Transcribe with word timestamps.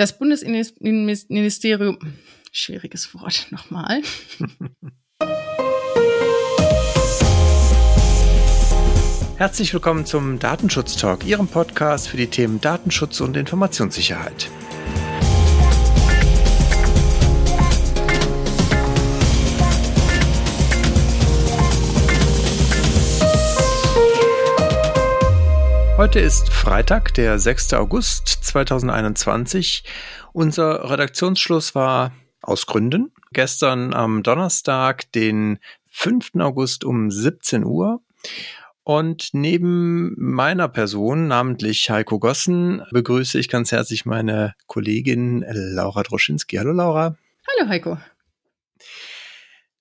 Das 0.00 0.16
Bundesinnenministerium, 0.16 1.98
schwieriges 2.52 3.14
Wort 3.14 3.48
nochmal. 3.50 4.00
Herzlich 9.36 9.74
willkommen 9.74 10.06
zum 10.06 10.38
Datenschutz 10.38 10.96
Talk, 10.96 11.26
Ihrem 11.26 11.48
Podcast 11.48 12.08
für 12.08 12.16
die 12.16 12.28
Themen 12.28 12.62
Datenschutz 12.62 13.20
und 13.20 13.36
Informationssicherheit. 13.36 14.48
Heute 26.00 26.18
ist 26.18 26.48
Freitag, 26.48 27.12
der 27.12 27.38
6. 27.38 27.74
August 27.74 28.26
2021. 28.26 29.84
Unser 30.32 30.88
Redaktionsschluss 30.88 31.74
war 31.74 32.14
aus 32.40 32.64
Gründen 32.64 33.12
gestern 33.32 33.92
am 33.92 34.22
Donnerstag, 34.22 35.12
den 35.12 35.58
5. 35.90 36.36
August 36.38 36.86
um 36.86 37.10
17 37.10 37.66
Uhr. 37.66 38.00
Und 38.82 39.28
neben 39.34 40.14
meiner 40.16 40.68
Person, 40.68 41.28
namentlich 41.28 41.90
Heiko 41.90 42.18
Gossen, 42.18 42.82
begrüße 42.92 43.38
ich 43.38 43.50
ganz 43.50 43.70
herzlich 43.70 44.06
meine 44.06 44.54
Kollegin 44.68 45.44
Laura 45.50 46.02
Droschinski. 46.02 46.56
Hallo 46.56 46.72
Laura. 46.72 47.18
Hallo 47.46 47.68
Heiko. 47.68 47.98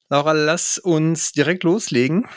Laura, 0.09 0.34
lass 0.34 0.79
uns 0.79 1.31
direkt 1.31 1.63
loslegen. 1.63 2.27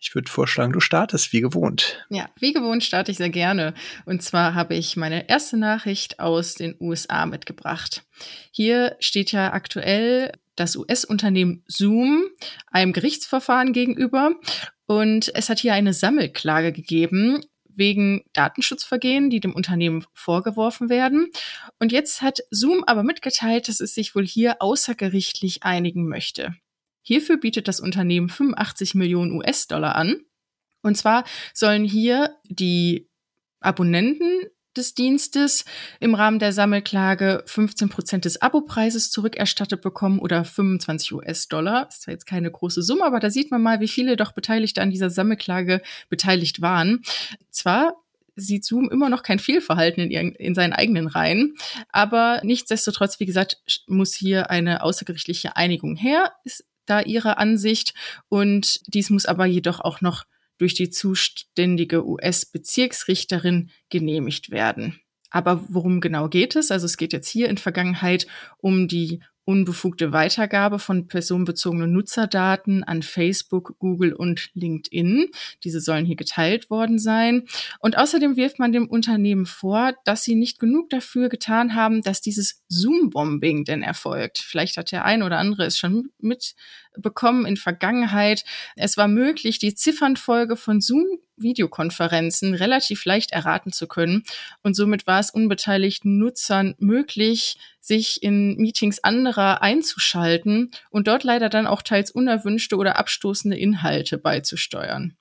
Ich 0.00 0.14
würde 0.14 0.30
vorschlagen, 0.30 0.72
du 0.72 0.80
startest 0.80 1.32
wie 1.32 1.40
gewohnt. 1.40 2.04
Ja, 2.08 2.28
wie 2.38 2.52
gewohnt 2.52 2.84
starte 2.84 3.10
ich 3.10 3.18
sehr 3.18 3.30
gerne. 3.30 3.74
Und 4.04 4.22
zwar 4.22 4.54
habe 4.54 4.74
ich 4.74 4.96
meine 4.96 5.28
erste 5.28 5.56
Nachricht 5.56 6.20
aus 6.20 6.54
den 6.54 6.76
USA 6.80 7.26
mitgebracht. 7.26 8.04
Hier 8.50 8.96
steht 9.00 9.32
ja 9.32 9.52
aktuell 9.52 10.32
das 10.56 10.76
US-Unternehmen 10.76 11.62
Zoom 11.66 12.24
einem 12.70 12.92
Gerichtsverfahren 12.92 13.72
gegenüber. 13.72 14.32
Und 14.86 15.30
es 15.34 15.48
hat 15.48 15.60
hier 15.60 15.74
eine 15.74 15.92
Sammelklage 15.92 16.72
gegeben 16.72 17.44
wegen 17.78 18.24
Datenschutzvergehen, 18.32 19.30
die 19.30 19.40
dem 19.40 19.54
Unternehmen 19.54 20.04
vorgeworfen 20.12 20.88
werden. 20.88 21.28
Und 21.78 21.92
jetzt 21.92 22.22
hat 22.22 22.40
Zoom 22.50 22.82
aber 22.84 23.04
mitgeteilt, 23.04 23.68
dass 23.68 23.80
es 23.80 23.94
sich 23.94 24.14
wohl 24.14 24.26
hier 24.26 24.60
außergerichtlich 24.60 25.62
einigen 25.62 26.08
möchte. 26.08 26.56
Hierfür 27.08 27.38
bietet 27.38 27.68
das 27.68 27.80
Unternehmen 27.80 28.28
85 28.28 28.94
Millionen 28.94 29.32
US-Dollar 29.32 29.96
an. 29.96 30.26
Und 30.82 30.94
zwar 30.98 31.24
sollen 31.54 31.82
hier 31.84 32.36
die 32.44 33.08
Abonnenten 33.60 34.42
des 34.76 34.92
Dienstes 34.92 35.64
im 36.00 36.14
Rahmen 36.14 36.38
der 36.38 36.52
Sammelklage 36.52 37.44
15 37.46 37.88
Prozent 37.88 38.26
des 38.26 38.42
Abopreises 38.42 39.10
zurückerstattet 39.10 39.80
bekommen 39.80 40.18
oder 40.18 40.44
25 40.44 41.14
US-Dollar. 41.14 41.88
Ist 41.88 42.02
zwar 42.02 42.12
jetzt 42.12 42.26
keine 42.26 42.50
große 42.50 42.82
Summe, 42.82 43.06
aber 43.06 43.20
da 43.20 43.30
sieht 43.30 43.50
man 43.50 43.62
mal, 43.62 43.80
wie 43.80 43.88
viele 43.88 44.18
doch 44.18 44.32
Beteiligte 44.32 44.82
an 44.82 44.90
dieser 44.90 45.08
Sammelklage 45.08 45.80
beteiligt 46.10 46.60
waren. 46.60 47.00
Zwar 47.50 47.94
sieht 48.36 48.66
Zoom 48.66 48.90
immer 48.90 49.08
noch 49.08 49.22
kein 49.22 49.38
Fehlverhalten 49.38 50.04
in, 50.04 50.10
ihren, 50.10 50.34
in 50.34 50.54
seinen 50.54 50.74
eigenen 50.74 51.06
Reihen. 51.06 51.54
Aber 51.88 52.42
nichtsdestotrotz, 52.44 53.18
wie 53.18 53.26
gesagt, 53.26 53.62
muss 53.86 54.12
hier 54.12 54.50
eine 54.50 54.82
außergerichtliche 54.82 55.56
Einigung 55.56 55.96
her. 55.96 56.32
Ist 56.44 56.66
da 56.88 57.00
ihre 57.00 57.38
Ansicht. 57.38 57.94
Und 58.28 58.80
dies 58.86 59.10
muss 59.10 59.26
aber 59.26 59.46
jedoch 59.46 59.80
auch 59.80 60.00
noch 60.00 60.24
durch 60.58 60.74
die 60.74 60.90
zuständige 60.90 62.06
US-Bezirksrichterin 62.06 63.70
genehmigt 63.90 64.50
werden. 64.50 65.00
Aber 65.30 65.64
worum 65.68 66.00
genau 66.00 66.28
geht 66.28 66.56
es? 66.56 66.70
Also 66.70 66.86
es 66.86 66.96
geht 66.96 67.12
jetzt 67.12 67.28
hier 67.28 67.48
in 67.48 67.58
Vergangenheit 67.58 68.26
um 68.58 68.88
die 68.88 69.20
unbefugte 69.48 70.12
Weitergabe 70.12 70.78
von 70.78 71.08
personenbezogenen 71.08 71.90
Nutzerdaten 71.90 72.84
an 72.84 73.02
Facebook, 73.02 73.76
Google 73.78 74.12
und 74.12 74.50
LinkedIn. 74.52 75.30
Diese 75.64 75.80
sollen 75.80 76.04
hier 76.04 76.16
geteilt 76.16 76.68
worden 76.68 76.98
sein. 76.98 77.46
Und 77.80 77.96
außerdem 77.96 78.36
wirft 78.36 78.58
man 78.58 78.72
dem 78.72 78.86
Unternehmen 78.86 79.46
vor, 79.46 79.94
dass 80.04 80.22
sie 80.22 80.34
nicht 80.34 80.58
genug 80.58 80.90
dafür 80.90 81.30
getan 81.30 81.74
haben, 81.74 82.02
dass 82.02 82.20
dieses 82.20 82.62
Zoom-Bombing 82.68 83.64
denn 83.64 83.82
erfolgt. 83.82 84.36
Vielleicht 84.36 84.76
hat 84.76 84.92
der 84.92 85.06
ein 85.06 85.22
oder 85.22 85.38
andere 85.38 85.64
es 85.64 85.78
schon 85.78 86.10
mitbekommen 86.18 87.46
in 87.46 87.56
Vergangenheit. 87.56 88.44
Es 88.76 88.98
war 88.98 89.08
möglich, 89.08 89.58
die 89.58 89.74
Ziffernfolge 89.74 90.56
von 90.56 90.82
Zoom 90.82 91.06
Videokonferenzen 91.40 92.54
relativ 92.54 93.04
leicht 93.04 93.32
erraten 93.32 93.72
zu 93.72 93.86
können. 93.86 94.24
Und 94.62 94.74
somit 94.74 95.06
war 95.06 95.20
es 95.20 95.30
unbeteiligten 95.30 96.18
Nutzern 96.18 96.74
möglich, 96.78 97.58
sich 97.88 98.22
in 98.22 98.56
Meetings 98.56 99.00
anderer 99.00 99.62
einzuschalten 99.62 100.70
und 100.90 101.08
dort 101.08 101.24
leider 101.24 101.48
dann 101.48 101.66
auch 101.66 101.82
teils 101.82 102.12
unerwünschte 102.12 102.76
oder 102.76 102.98
abstoßende 102.98 103.56
Inhalte 103.56 104.18
beizusteuern. 104.18 105.16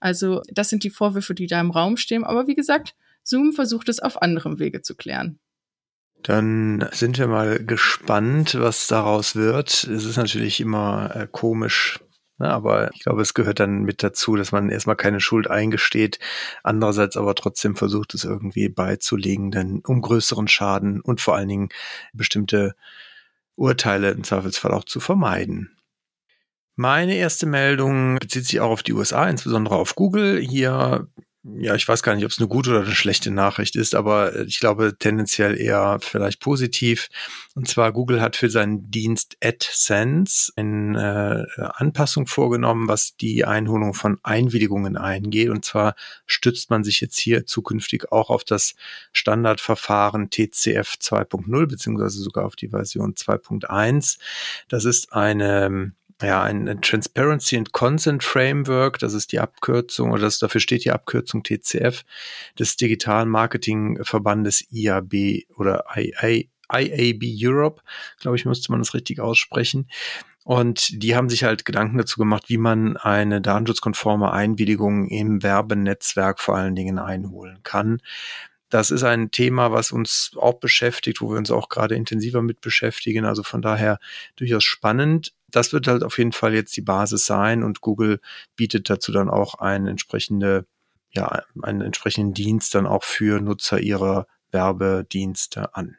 Also 0.00 0.40
das 0.50 0.70
sind 0.70 0.84
die 0.84 0.90
Vorwürfe, 0.90 1.34
die 1.34 1.46
da 1.46 1.60
im 1.60 1.70
Raum 1.70 1.98
stehen. 1.98 2.24
Aber 2.24 2.46
wie 2.46 2.54
gesagt, 2.54 2.94
Zoom 3.22 3.52
versucht 3.52 3.88
es 3.88 4.00
auf 4.00 4.22
anderem 4.22 4.58
Wege 4.58 4.80
zu 4.80 4.94
klären. 4.94 5.38
Dann 6.22 6.88
sind 6.92 7.18
wir 7.18 7.26
mal 7.26 7.64
gespannt, 7.64 8.54
was 8.54 8.86
daraus 8.86 9.34
wird. 9.34 9.84
Es 9.84 10.04
ist 10.04 10.16
natürlich 10.16 10.60
immer 10.60 11.14
äh, 11.14 11.28
komisch, 11.30 11.98
aber 12.38 12.92
ich 12.92 13.00
glaube, 13.00 13.22
es 13.22 13.34
gehört 13.34 13.60
dann 13.60 13.82
mit 13.82 14.02
dazu, 14.02 14.36
dass 14.36 14.52
man 14.52 14.70
erstmal 14.70 14.96
keine 14.96 15.20
Schuld 15.20 15.48
eingesteht, 15.48 16.18
andererseits 16.62 17.16
aber 17.16 17.34
trotzdem 17.34 17.76
versucht, 17.76 18.14
es 18.14 18.24
irgendwie 18.24 18.68
beizulegen, 18.68 19.50
denn 19.50 19.82
um 19.86 20.00
größeren 20.00 20.48
Schaden 20.48 21.00
und 21.00 21.20
vor 21.20 21.36
allen 21.36 21.48
Dingen 21.48 21.68
bestimmte 22.12 22.74
Urteile 23.56 24.10
im 24.10 24.24
Zweifelsfall 24.24 24.72
auch 24.72 24.84
zu 24.84 24.98
vermeiden. 24.98 25.76
Meine 26.74 27.14
erste 27.16 27.46
Meldung 27.46 28.18
bezieht 28.18 28.46
sich 28.46 28.60
auch 28.60 28.70
auf 28.70 28.82
die 28.82 28.94
USA, 28.94 29.28
insbesondere 29.28 29.76
auf 29.76 29.94
Google. 29.94 30.40
Hier 30.40 31.06
ja, 31.44 31.74
ich 31.74 31.88
weiß 31.88 32.04
gar 32.04 32.14
nicht, 32.14 32.24
ob 32.24 32.30
es 32.30 32.38
eine 32.38 32.46
gute 32.46 32.70
oder 32.70 32.82
eine 32.82 32.94
schlechte 32.94 33.32
Nachricht 33.32 33.74
ist, 33.74 33.96
aber 33.96 34.34
äh, 34.34 34.44
ich 34.44 34.60
glaube 34.60 34.96
tendenziell 34.96 35.58
eher 35.58 35.98
vielleicht 36.00 36.40
positiv. 36.40 37.08
Und 37.56 37.66
zwar 37.66 37.92
Google 37.92 38.20
hat 38.20 38.36
für 38.36 38.48
seinen 38.48 38.90
Dienst 38.92 39.36
AdSense 39.42 40.52
eine 40.54 41.48
äh, 41.56 41.62
Anpassung 41.74 42.28
vorgenommen, 42.28 42.86
was 42.86 43.16
die 43.16 43.44
Einholung 43.44 43.92
von 43.92 44.18
Einwilligungen 44.22 44.96
eingeht. 44.96 45.50
Und 45.50 45.64
zwar 45.64 45.96
stützt 46.26 46.70
man 46.70 46.84
sich 46.84 47.00
jetzt 47.00 47.18
hier 47.18 47.44
zukünftig 47.44 48.12
auch 48.12 48.30
auf 48.30 48.44
das 48.44 48.76
Standardverfahren 49.12 50.30
TCF 50.30 50.94
2.0 51.00 51.66
beziehungsweise 51.66 52.20
sogar 52.20 52.46
auf 52.46 52.54
die 52.54 52.68
Version 52.68 53.14
2.1. 53.14 54.18
Das 54.68 54.84
ist 54.84 55.12
eine 55.12 55.92
ja, 56.22 56.42
ein 56.42 56.80
Transparency 56.82 57.56
and 57.56 57.72
Consent 57.72 58.22
Framework, 58.22 58.98
das 58.98 59.14
ist 59.14 59.32
die 59.32 59.40
Abkürzung 59.40 60.10
oder 60.12 60.22
das, 60.22 60.38
dafür 60.38 60.60
steht 60.60 60.84
die 60.84 60.90
Abkürzung 60.90 61.42
TCF 61.42 62.04
des 62.58 62.76
Digitalen 62.76 63.28
Marketing 63.28 63.98
Verbandes 64.02 64.64
IAB 64.70 65.44
oder 65.56 65.84
IA, 65.94 66.44
IAB 66.72 67.22
Europe, 67.24 67.82
glaube 68.20 68.36
ich, 68.36 68.44
müsste 68.44 68.72
man 68.72 68.80
das 68.80 68.94
richtig 68.94 69.20
aussprechen. 69.20 69.88
Und 70.44 71.02
die 71.02 71.14
haben 71.14 71.28
sich 71.28 71.44
halt 71.44 71.64
Gedanken 71.64 71.98
dazu 71.98 72.18
gemacht, 72.18 72.44
wie 72.48 72.58
man 72.58 72.96
eine 72.96 73.40
datenschutzkonforme 73.40 74.32
Einwilligung 74.32 75.06
im 75.08 75.42
Werbenetzwerk 75.42 76.40
vor 76.40 76.56
allen 76.56 76.74
Dingen 76.74 76.98
einholen 76.98 77.60
kann. 77.62 77.98
Das 78.68 78.90
ist 78.90 79.04
ein 79.04 79.30
Thema, 79.30 79.70
was 79.70 79.92
uns 79.92 80.32
auch 80.36 80.54
beschäftigt, 80.54 81.20
wo 81.20 81.30
wir 81.30 81.38
uns 81.38 81.50
auch 81.50 81.68
gerade 81.68 81.94
intensiver 81.94 82.42
mit 82.42 82.60
beschäftigen. 82.60 83.24
Also 83.24 83.42
von 83.42 83.62
daher 83.62 83.98
durchaus 84.36 84.64
spannend 84.64 85.32
das 85.52 85.72
wird 85.72 85.86
halt 85.86 86.02
auf 86.02 86.18
jeden 86.18 86.32
Fall 86.32 86.54
jetzt 86.54 86.76
die 86.76 86.82
Basis 86.82 87.24
sein 87.24 87.62
und 87.62 87.80
Google 87.80 88.20
bietet 88.56 88.90
dazu 88.90 89.12
dann 89.12 89.30
auch 89.30 89.54
einen 89.54 89.86
entsprechende, 89.86 90.66
ja, 91.10 91.42
einen 91.62 91.82
entsprechenden 91.82 92.34
Dienst 92.34 92.74
dann 92.74 92.86
auch 92.86 93.04
für 93.04 93.40
Nutzer 93.40 93.80
ihrer 93.80 94.26
Werbedienste 94.50 95.74
an. 95.74 95.96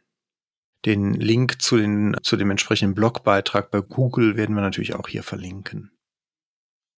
Den 0.86 1.14
Link 1.14 1.62
zu, 1.62 1.78
den, 1.78 2.18
zu 2.24 2.36
dem 2.36 2.52
entsprechenden 2.52 2.94
Blogbeitrag 2.94 3.72
bei 3.72 3.80
Google 3.80 4.36
werden 4.36 4.56
wir 4.56 4.62
natürlich 4.62 4.96
auch 4.96 5.08
hier 5.08 5.24
verlinken. 5.24 5.93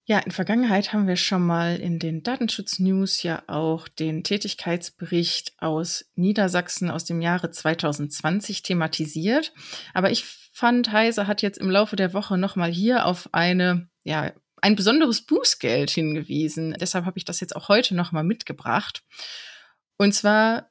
Ja, 0.06 0.20
in 0.20 0.32
Vergangenheit 0.32 0.92
haben 0.92 1.08
wir 1.08 1.16
schon 1.16 1.46
mal 1.46 1.78
in 1.78 1.98
den 1.98 2.24
Datenschutz-News 2.24 3.24
ja 3.24 3.42
auch 3.48 3.88
den 3.88 4.26
Tätigkeitsbericht 4.26 5.54
aus 5.60 6.06
Niedersachsen 6.16 6.90
aus 6.90 7.06
dem 7.06 7.22
Jahre 7.22 7.52
2020 7.52 8.64
thematisiert. 8.64 9.54
Aber 9.94 10.12
ich 10.12 10.26
fand, 10.52 10.92
Heise 10.92 11.26
hat 11.26 11.42
jetzt 11.42 11.58
im 11.58 11.70
Laufe 11.70 11.96
der 11.96 12.14
Woche 12.14 12.38
nochmal 12.38 12.70
hier 12.70 13.06
auf 13.06 13.30
eine, 13.32 13.88
ja, 14.04 14.34
ein 14.62 14.76
besonderes 14.76 15.22
Bußgeld 15.22 15.92
hingewiesen. 15.92 16.76
Deshalb 16.78 17.06
habe 17.06 17.18
ich 17.18 17.24
das 17.24 17.40
jetzt 17.40 17.56
auch 17.56 17.70
heute 17.70 17.96
nochmal 17.96 18.26
mitgebracht. 18.26 19.04
Und 19.98 20.14
zwar, 20.14 20.70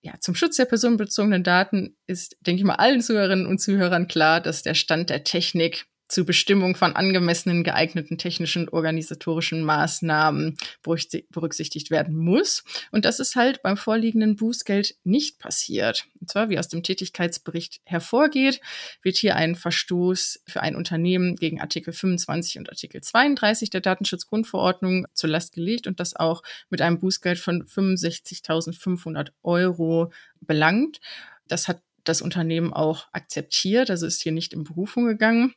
ja, 0.00 0.14
zum 0.20 0.34
Schutz 0.34 0.56
der 0.56 0.64
personenbezogenen 0.64 1.44
Daten 1.44 1.98
ist, 2.06 2.38
denke 2.40 2.60
ich 2.60 2.66
mal, 2.66 2.76
allen 2.76 3.02
Zuhörerinnen 3.02 3.46
und 3.46 3.60
Zuhörern 3.60 4.08
klar, 4.08 4.40
dass 4.40 4.62
der 4.62 4.74
Stand 4.74 5.10
der 5.10 5.22
Technik 5.22 5.89
zur 6.10 6.26
Bestimmung 6.26 6.74
von 6.74 6.96
angemessenen, 6.96 7.62
geeigneten 7.62 8.18
technischen 8.18 8.62
und 8.62 8.72
organisatorischen 8.72 9.62
Maßnahmen 9.62 10.56
berücksichtigt 10.82 11.90
werden 11.90 12.16
muss. 12.16 12.64
Und 12.90 13.04
das 13.04 13.20
ist 13.20 13.36
halt 13.36 13.62
beim 13.62 13.76
vorliegenden 13.76 14.36
Bußgeld 14.36 14.96
nicht 15.04 15.38
passiert. 15.38 16.06
Und 16.20 16.30
zwar, 16.30 16.50
wie 16.50 16.58
aus 16.58 16.68
dem 16.68 16.82
Tätigkeitsbericht 16.82 17.80
hervorgeht, 17.84 18.60
wird 19.02 19.16
hier 19.16 19.36
ein 19.36 19.54
Verstoß 19.54 20.42
für 20.46 20.60
ein 20.60 20.76
Unternehmen 20.76 21.36
gegen 21.36 21.60
Artikel 21.60 21.92
25 21.92 22.58
und 22.58 22.68
Artikel 22.68 23.00
32 23.00 23.70
der 23.70 23.80
Datenschutzgrundverordnung 23.80 25.06
zur 25.14 25.30
Last 25.30 25.52
gelegt 25.52 25.86
und 25.86 26.00
das 26.00 26.16
auch 26.16 26.42
mit 26.70 26.82
einem 26.82 26.98
Bußgeld 26.98 27.38
von 27.38 27.64
65.500 27.64 29.28
Euro 29.42 30.12
belangt. 30.40 31.00
Das 31.46 31.68
hat 31.68 31.82
das 32.04 32.22
Unternehmen 32.22 32.72
auch 32.72 33.08
akzeptiert, 33.12 33.90
also 33.90 34.06
ist 34.06 34.22
hier 34.22 34.32
nicht 34.32 34.52
in 34.52 34.64
Berufung 34.64 35.06
gegangen. 35.06 35.54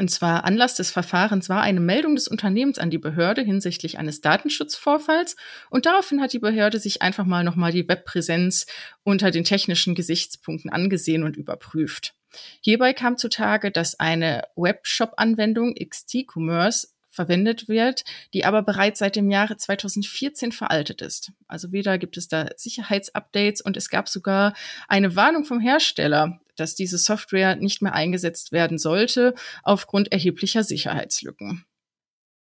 Und 0.00 0.10
zwar 0.10 0.44
Anlass 0.44 0.76
des 0.76 0.90
Verfahrens 0.90 1.50
war 1.50 1.60
eine 1.60 1.78
Meldung 1.78 2.14
des 2.14 2.26
Unternehmens 2.26 2.78
an 2.78 2.88
die 2.88 2.96
Behörde 2.96 3.42
hinsichtlich 3.42 3.98
eines 3.98 4.22
Datenschutzvorfalls. 4.22 5.36
Und 5.68 5.84
daraufhin 5.84 6.22
hat 6.22 6.32
die 6.32 6.38
Behörde 6.38 6.78
sich 6.78 7.02
einfach 7.02 7.26
mal 7.26 7.44
nochmal 7.44 7.70
die 7.70 7.86
Webpräsenz 7.86 8.64
unter 9.02 9.30
den 9.30 9.44
technischen 9.44 9.94
Gesichtspunkten 9.94 10.70
angesehen 10.70 11.22
und 11.22 11.36
überprüft. 11.36 12.14
Hierbei 12.62 12.94
kam 12.94 13.18
zutage, 13.18 13.70
dass 13.70 14.00
eine 14.00 14.44
Webshop-Anwendung 14.56 15.74
XT 15.74 16.24
Commerce 16.26 16.88
verwendet 17.10 17.68
wird, 17.68 18.04
die 18.32 18.46
aber 18.46 18.62
bereits 18.62 19.00
seit 19.00 19.16
dem 19.16 19.30
Jahre 19.30 19.58
2014 19.58 20.52
veraltet 20.52 21.02
ist. 21.02 21.32
Also 21.46 21.72
weder 21.72 21.98
gibt 21.98 22.16
es 22.16 22.26
da 22.26 22.48
Sicherheitsupdates 22.56 23.60
und 23.60 23.76
es 23.76 23.90
gab 23.90 24.08
sogar 24.08 24.54
eine 24.88 25.14
Warnung 25.14 25.44
vom 25.44 25.60
Hersteller, 25.60 26.40
dass 26.60 26.74
diese 26.74 26.98
Software 26.98 27.56
nicht 27.56 27.82
mehr 27.82 27.94
eingesetzt 27.94 28.52
werden 28.52 28.78
sollte 28.78 29.34
aufgrund 29.62 30.12
erheblicher 30.12 30.62
Sicherheitslücken. 30.62 31.64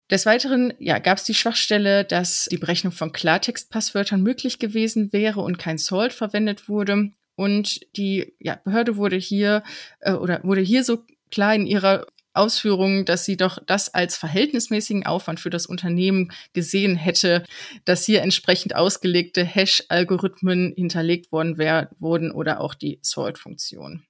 Des 0.09 0.25
Weiteren 0.25 0.73
ja, 0.79 0.99
gab 0.99 1.17
es 1.17 1.25
die 1.25 1.33
Schwachstelle, 1.33 2.05
dass 2.05 2.47
die 2.49 2.57
Berechnung 2.57 2.93
von 2.93 3.11
Klartextpasswörtern 3.11 4.23
möglich 4.23 4.57
gewesen 4.57 5.11
wäre 5.11 5.41
und 5.41 5.59
kein 5.59 5.77
Salt 5.77 6.13
verwendet 6.13 6.69
wurde. 6.69 7.11
Und 7.35 7.81
die 7.97 8.33
ja, 8.39 8.55
Behörde 8.55 8.95
wurde 8.95 9.17
hier 9.17 9.63
äh, 9.99 10.13
oder 10.13 10.41
wurde 10.43 10.61
hier 10.61 10.85
so 10.85 11.03
klar 11.29 11.53
in 11.53 11.67
ihrer 11.67 12.07
Ausführungen, 12.37 13.05
dass 13.05 13.25
sie 13.25 13.37
doch 13.37 13.59
das 13.65 13.93
als 13.93 14.15
verhältnismäßigen 14.17 15.05
Aufwand 15.05 15.39
für 15.39 15.49
das 15.49 15.65
Unternehmen 15.65 16.31
gesehen 16.53 16.95
hätte, 16.95 17.43
dass 17.85 18.05
hier 18.05 18.21
entsprechend 18.21 18.75
ausgelegte 18.75 19.43
Hash-Algorithmen 19.43 20.73
hinterlegt 20.75 21.31
worden 21.31 21.57
wurden 21.99 22.31
oder 22.31 22.61
auch 22.61 22.73
die 22.73 22.99
Sort-Funktion. 23.01 24.05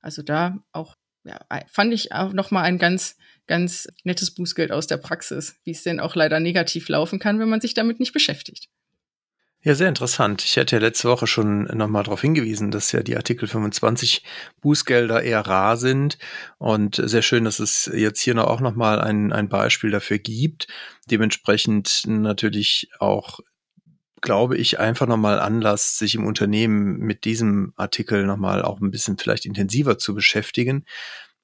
Also 0.00 0.22
da 0.22 0.58
auch 0.72 0.96
ja, 1.24 1.40
fand 1.68 1.94
ich 1.94 2.12
auch 2.12 2.34
noch 2.34 2.50
mal 2.50 2.62
ein 2.62 2.78
ganz 2.78 3.16
ganz 3.46 3.88
nettes 4.04 4.34
Bußgeld 4.34 4.72
aus 4.72 4.86
der 4.86 4.96
Praxis, 4.96 5.56
wie 5.64 5.72
es 5.72 5.82
denn 5.82 6.00
auch 6.00 6.14
leider 6.14 6.40
negativ 6.40 6.88
laufen 6.88 7.18
kann, 7.18 7.38
wenn 7.38 7.48
man 7.48 7.60
sich 7.60 7.74
damit 7.74 8.00
nicht 8.00 8.12
beschäftigt. 8.12 8.68
Ja, 9.66 9.74
sehr 9.74 9.88
interessant. 9.88 10.44
Ich 10.44 10.56
hätte 10.56 10.76
ja 10.76 10.82
letzte 10.82 11.08
Woche 11.08 11.26
schon 11.26 11.62
nochmal 11.74 12.02
darauf 12.02 12.20
hingewiesen, 12.20 12.70
dass 12.70 12.92
ja 12.92 13.02
die 13.02 13.16
Artikel 13.16 13.48
25 13.48 14.22
Bußgelder 14.60 15.22
eher 15.22 15.40
rar 15.40 15.78
sind. 15.78 16.18
Und 16.58 17.00
sehr 17.02 17.22
schön, 17.22 17.44
dass 17.44 17.60
es 17.60 17.90
jetzt 17.94 18.20
hier 18.20 18.34
noch 18.34 18.44
auch 18.44 18.60
nochmal 18.60 19.00
ein, 19.00 19.32
ein 19.32 19.48
Beispiel 19.48 19.90
dafür 19.90 20.18
gibt. 20.18 20.66
Dementsprechend 21.10 22.02
natürlich 22.04 22.90
auch 22.98 23.40
glaube 24.20 24.56
ich, 24.56 24.80
einfach 24.80 25.06
nochmal 25.06 25.38
Anlass, 25.38 25.98
sich 25.98 26.14
im 26.14 26.26
Unternehmen 26.26 26.98
mit 26.98 27.24
diesem 27.24 27.74
Artikel 27.76 28.24
nochmal 28.24 28.62
auch 28.62 28.80
ein 28.80 28.90
bisschen 28.90 29.18
vielleicht 29.18 29.44
intensiver 29.44 29.98
zu 29.98 30.14
beschäftigen. 30.14 30.84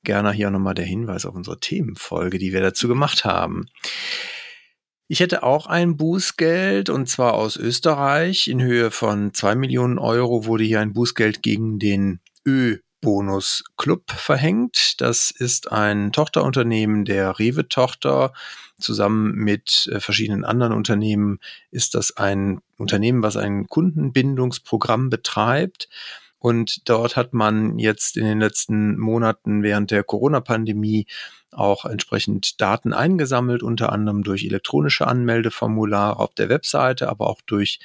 Gerne 0.02 0.32
hier 0.32 0.50
nochmal 0.50 0.74
der 0.74 0.86
Hinweis 0.86 1.26
auf 1.26 1.34
unsere 1.34 1.60
Themenfolge, 1.60 2.38
die 2.38 2.54
wir 2.54 2.62
dazu 2.62 2.88
gemacht 2.88 3.26
haben. 3.26 3.66
Ich 5.12 5.18
hätte 5.18 5.42
auch 5.42 5.66
ein 5.66 5.96
Bußgeld 5.96 6.88
und 6.88 7.08
zwar 7.08 7.34
aus 7.34 7.56
Österreich. 7.56 8.46
In 8.46 8.62
Höhe 8.62 8.92
von 8.92 9.34
zwei 9.34 9.56
Millionen 9.56 9.98
Euro 9.98 10.44
wurde 10.44 10.62
hier 10.62 10.78
ein 10.78 10.92
Bußgeld 10.92 11.42
gegen 11.42 11.80
den 11.80 12.20
Ö-Bonus 12.46 13.64
Club 13.76 14.12
verhängt. 14.12 15.00
Das 15.00 15.32
ist 15.32 15.72
ein 15.72 16.12
Tochterunternehmen 16.12 17.04
der 17.04 17.40
Rewe-Tochter. 17.40 18.32
Zusammen 18.78 19.34
mit 19.34 19.90
äh, 19.92 19.98
verschiedenen 19.98 20.44
anderen 20.44 20.74
Unternehmen 20.74 21.40
ist 21.72 21.96
das 21.96 22.16
ein 22.16 22.60
Unternehmen, 22.78 23.24
was 23.24 23.36
ein 23.36 23.66
Kundenbindungsprogramm 23.66 25.10
betreibt. 25.10 25.88
Und 26.38 26.88
dort 26.88 27.16
hat 27.16 27.34
man 27.34 27.80
jetzt 27.80 28.16
in 28.16 28.26
den 28.26 28.38
letzten 28.38 28.96
Monaten 28.96 29.64
während 29.64 29.90
der 29.90 30.04
Corona-Pandemie 30.04 31.06
auch 31.52 31.84
entsprechend 31.84 32.60
Daten 32.60 32.92
eingesammelt, 32.92 33.62
unter 33.62 33.92
anderem 33.92 34.22
durch 34.22 34.44
elektronische 34.44 35.06
Anmeldeformulare 35.06 36.18
auf 36.18 36.34
der 36.34 36.48
Webseite, 36.48 37.08
aber 37.08 37.28
auch 37.28 37.40
durch 37.42 37.80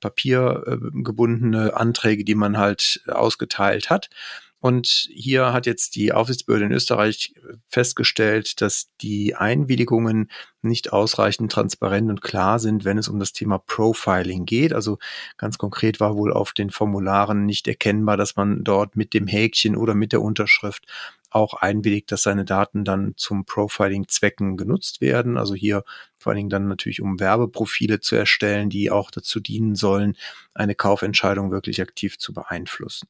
papiergebundene 0.00 1.76
Anträge, 1.76 2.24
die 2.24 2.36
man 2.36 2.58
halt 2.58 3.02
ausgeteilt 3.08 3.90
hat. 3.90 4.10
Und 4.60 5.08
hier 5.12 5.52
hat 5.52 5.66
jetzt 5.66 5.94
die 5.94 6.12
Aufsichtsbehörde 6.12 6.66
in 6.66 6.72
Österreich 6.72 7.32
festgestellt, 7.68 8.60
dass 8.60 8.90
die 9.00 9.36
Einwilligungen 9.36 10.30
nicht 10.62 10.92
ausreichend 10.92 11.52
transparent 11.52 12.10
und 12.10 12.22
klar 12.22 12.58
sind, 12.58 12.84
wenn 12.84 12.98
es 12.98 13.06
um 13.08 13.20
das 13.20 13.32
Thema 13.32 13.58
Profiling 13.58 14.46
geht. 14.46 14.72
Also 14.72 14.98
ganz 15.36 15.58
konkret 15.58 16.00
war 16.00 16.16
wohl 16.16 16.32
auf 16.32 16.52
den 16.52 16.70
Formularen 16.70 17.46
nicht 17.46 17.68
erkennbar, 17.68 18.16
dass 18.16 18.34
man 18.34 18.64
dort 18.64 18.96
mit 18.96 19.14
dem 19.14 19.28
Häkchen 19.28 19.76
oder 19.76 19.94
mit 19.94 20.10
der 20.10 20.22
Unterschrift 20.22 20.86
auch 21.30 21.54
einwilligt, 21.54 22.10
dass 22.10 22.22
seine 22.22 22.44
Daten 22.44 22.84
dann 22.84 23.14
zum 23.16 23.44
Profiling-Zwecken 23.44 24.56
genutzt 24.56 25.00
werden. 25.00 25.36
Also 25.36 25.54
hier 25.54 25.84
vor 26.16 26.30
allen 26.30 26.38
Dingen 26.38 26.50
dann 26.50 26.68
natürlich, 26.68 27.02
um 27.02 27.20
Werbeprofile 27.20 28.00
zu 28.00 28.16
erstellen, 28.16 28.70
die 28.70 28.90
auch 28.90 29.10
dazu 29.10 29.40
dienen 29.40 29.74
sollen, 29.74 30.16
eine 30.54 30.74
Kaufentscheidung 30.74 31.50
wirklich 31.50 31.80
aktiv 31.80 32.18
zu 32.18 32.32
beeinflussen 32.32 33.08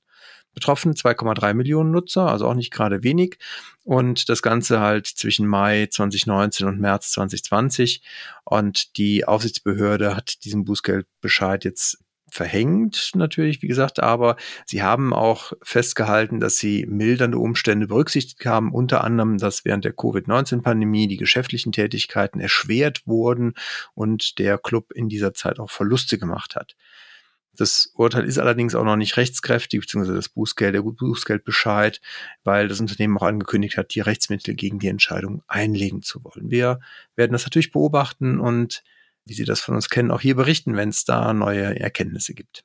betroffen, 0.58 0.94
2,3 0.94 1.54
Millionen 1.54 1.92
Nutzer, 1.92 2.26
also 2.28 2.48
auch 2.48 2.54
nicht 2.54 2.72
gerade 2.72 3.04
wenig. 3.04 3.38
Und 3.84 4.28
das 4.28 4.42
Ganze 4.42 4.80
halt 4.80 5.06
zwischen 5.06 5.46
Mai 5.46 5.86
2019 5.86 6.66
und 6.66 6.80
März 6.80 7.12
2020. 7.12 8.02
Und 8.44 8.96
die 8.96 9.24
Aufsichtsbehörde 9.24 10.16
hat 10.16 10.44
diesen 10.44 10.64
Bußgeldbescheid 10.64 11.64
jetzt 11.64 11.98
verhängt, 12.30 13.12
natürlich, 13.14 13.62
wie 13.62 13.68
gesagt, 13.68 14.00
aber 14.00 14.36
sie 14.64 14.82
haben 14.82 15.12
auch 15.12 15.52
festgehalten, 15.62 16.40
dass 16.40 16.58
sie 16.58 16.86
mildernde 16.86 17.38
Umstände 17.38 17.86
berücksichtigt 17.86 18.44
haben, 18.46 18.72
unter 18.72 19.04
anderem, 19.04 19.38
dass 19.38 19.64
während 19.64 19.84
der 19.84 19.92
Covid-19-Pandemie 19.92 21.08
die 21.08 21.16
geschäftlichen 21.16 21.72
Tätigkeiten 21.72 22.40
erschwert 22.40 23.06
wurden 23.06 23.54
und 23.94 24.38
der 24.38 24.58
Club 24.58 24.92
in 24.92 25.08
dieser 25.08 25.34
Zeit 25.34 25.58
auch 25.58 25.70
Verluste 25.70 26.18
gemacht 26.18 26.56
hat. 26.56 26.76
Das 27.58 27.90
Urteil 27.96 28.24
ist 28.24 28.38
allerdings 28.38 28.76
auch 28.76 28.84
noch 28.84 28.94
nicht 28.94 29.16
rechtskräftig, 29.16 29.80
beziehungsweise 29.80 30.14
das 30.14 30.28
Bußgeld, 30.28 30.76
der 30.76 30.82
Bußgeldbescheid, 30.82 32.00
weil 32.44 32.68
das 32.68 32.80
Unternehmen 32.80 33.18
auch 33.18 33.24
angekündigt 33.24 33.76
hat, 33.76 33.94
die 33.94 34.00
Rechtsmittel 34.00 34.54
gegen 34.54 34.78
die 34.78 34.86
Entscheidung 34.86 35.42
einlegen 35.48 36.02
zu 36.02 36.22
wollen. 36.22 36.50
Wir 36.50 36.78
werden 37.16 37.32
das 37.32 37.44
natürlich 37.44 37.72
beobachten 37.72 38.38
und, 38.38 38.84
wie 39.28 39.34
Sie 39.34 39.44
das 39.44 39.60
von 39.60 39.74
uns 39.74 39.88
kennen, 39.88 40.10
auch 40.10 40.20
hier 40.20 40.34
berichten, 40.34 40.76
wenn 40.76 40.88
es 40.88 41.04
da 41.04 41.32
neue 41.32 41.78
Erkenntnisse 41.78 42.34
gibt. 42.34 42.64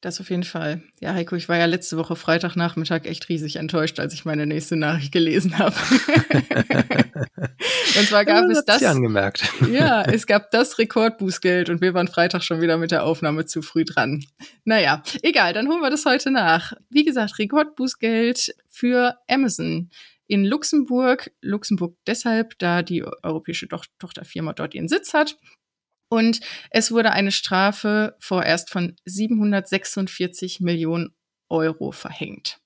Das 0.00 0.20
auf 0.20 0.30
jeden 0.30 0.44
Fall. 0.44 0.82
Ja, 1.00 1.12
Heiko, 1.14 1.34
ich 1.34 1.48
war 1.48 1.56
ja 1.56 1.64
letzte 1.64 1.96
Woche 1.96 2.14
Freitagnachmittag 2.14 3.04
echt 3.04 3.28
riesig 3.28 3.56
enttäuscht, 3.56 3.98
als 3.98 4.14
ich 4.14 4.24
meine 4.24 4.46
nächste 4.46 4.76
Nachricht 4.76 5.10
gelesen 5.10 5.58
habe. 5.58 5.74
und 7.98 8.06
zwar 8.06 8.24
gab 8.24 8.44
ja, 8.44 8.50
es 8.50 8.64
das. 8.64 8.80
angemerkt. 8.84 9.42
ja, 9.72 10.02
es 10.02 10.28
gab 10.28 10.52
das 10.52 10.78
Rekordbußgeld 10.78 11.68
und 11.68 11.80
wir 11.80 11.94
waren 11.94 12.06
Freitag 12.06 12.44
schon 12.44 12.60
wieder 12.60 12.78
mit 12.78 12.92
der 12.92 13.02
Aufnahme 13.02 13.46
zu 13.46 13.60
früh 13.60 13.84
dran. 13.84 14.24
Naja, 14.64 15.02
egal, 15.22 15.52
dann 15.52 15.66
holen 15.66 15.80
wir 15.80 15.90
das 15.90 16.04
heute 16.04 16.30
nach. 16.30 16.74
Wie 16.90 17.04
gesagt, 17.04 17.36
Rekordbußgeld 17.40 18.54
für 18.68 19.18
Amazon 19.28 19.90
in 20.28 20.44
Luxemburg. 20.44 21.32
Luxemburg 21.42 21.96
deshalb, 22.06 22.58
da 22.58 22.82
die 22.82 23.02
europäische 23.02 23.66
Tochterfirma 23.66 24.52
dort 24.52 24.74
ihren 24.74 24.88
Sitz 24.88 25.14
hat. 25.14 25.36
Und 26.10 26.40
es 26.70 26.92
wurde 26.92 27.12
eine 27.12 27.32
Strafe 27.32 28.16
vorerst 28.20 28.70
von 28.70 28.96
746 29.04 30.60
Millionen 30.60 31.14
Euro 31.50 31.92
verhängt. 31.92 32.60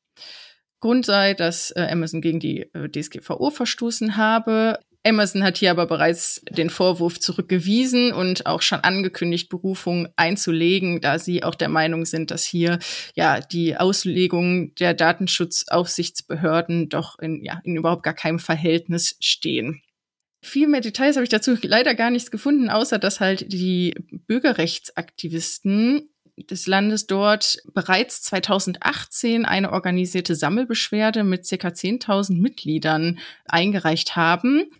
Grund 0.80 1.06
sei, 1.06 1.34
dass 1.34 1.70
äh, 1.70 1.88
Amazon 1.90 2.20
gegen 2.20 2.40
die 2.40 2.62
äh, 2.74 2.88
DSGVO 2.88 3.50
verstoßen 3.50 4.16
habe. 4.16 4.80
Amazon 5.04 5.42
hat 5.42 5.58
hier 5.58 5.72
aber 5.72 5.86
bereits 5.86 6.42
den 6.48 6.70
Vorwurf 6.70 7.18
zurückgewiesen 7.18 8.12
und 8.12 8.46
auch 8.46 8.62
schon 8.62 8.80
angekündigt, 8.80 9.48
Berufung 9.48 10.08
einzulegen, 10.14 11.00
da 11.00 11.18
sie 11.18 11.42
auch 11.42 11.56
der 11.56 11.68
Meinung 11.68 12.04
sind, 12.04 12.30
dass 12.30 12.44
hier 12.44 12.78
ja 13.14 13.40
die 13.40 13.76
Auslegung 13.76 14.74
der 14.76 14.94
Datenschutzaufsichtsbehörden 14.94 16.88
doch 16.88 17.18
in, 17.18 17.44
ja, 17.44 17.60
in 17.64 17.76
überhaupt 17.76 18.04
gar 18.04 18.14
keinem 18.14 18.38
Verhältnis 18.38 19.16
stehen. 19.18 19.82
Viel 20.44 20.68
mehr 20.68 20.80
Details 20.80 21.16
habe 21.16 21.24
ich 21.24 21.30
dazu 21.30 21.56
leider 21.62 21.94
gar 21.94 22.10
nichts 22.10 22.30
gefunden, 22.30 22.68
außer 22.68 22.98
dass 22.98 23.20
halt 23.20 23.52
die 23.52 23.94
Bürgerrechtsaktivisten 24.26 26.08
des 26.50 26.66
Landes 26.66 27.06
dort 27.06 27.58
bereits 27.74 28.22
2018 28.22 29.44
eine 29.44 29.72
organisierte 29.72 30.34
Sammelbeschwerde 30.34 31.24
mit 31.24 31.48
ca. 31.48 31.68
10.000 31.68 32.40
Mitgliedern 32.40 33.18
eingereicht 33.44 34.16
haben, 34.16 34.70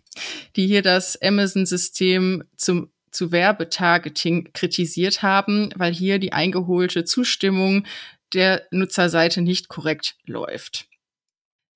die 0.55 0.67
hier 0.67 0.81
das 0.81 1.21
Amazon-System 1.21 2.43
zum 2.57 2.89
zu 3.13 3.31
Werbetargeting 3.31 4.49
kritisiert 4.53 5.21
haben, 5.21 5.69
weil 5.75 5.93
hier 5.93 6.19
die 6.19 6.33
eingeholte 6.33 7.05
Zustimmung 7.05 7.85
der 8.33 8.67
Nutzerseite 8.71 9.41
nicht 9.41 9.69
korrekt 9.69 10.15
läuft. 10.25 10.87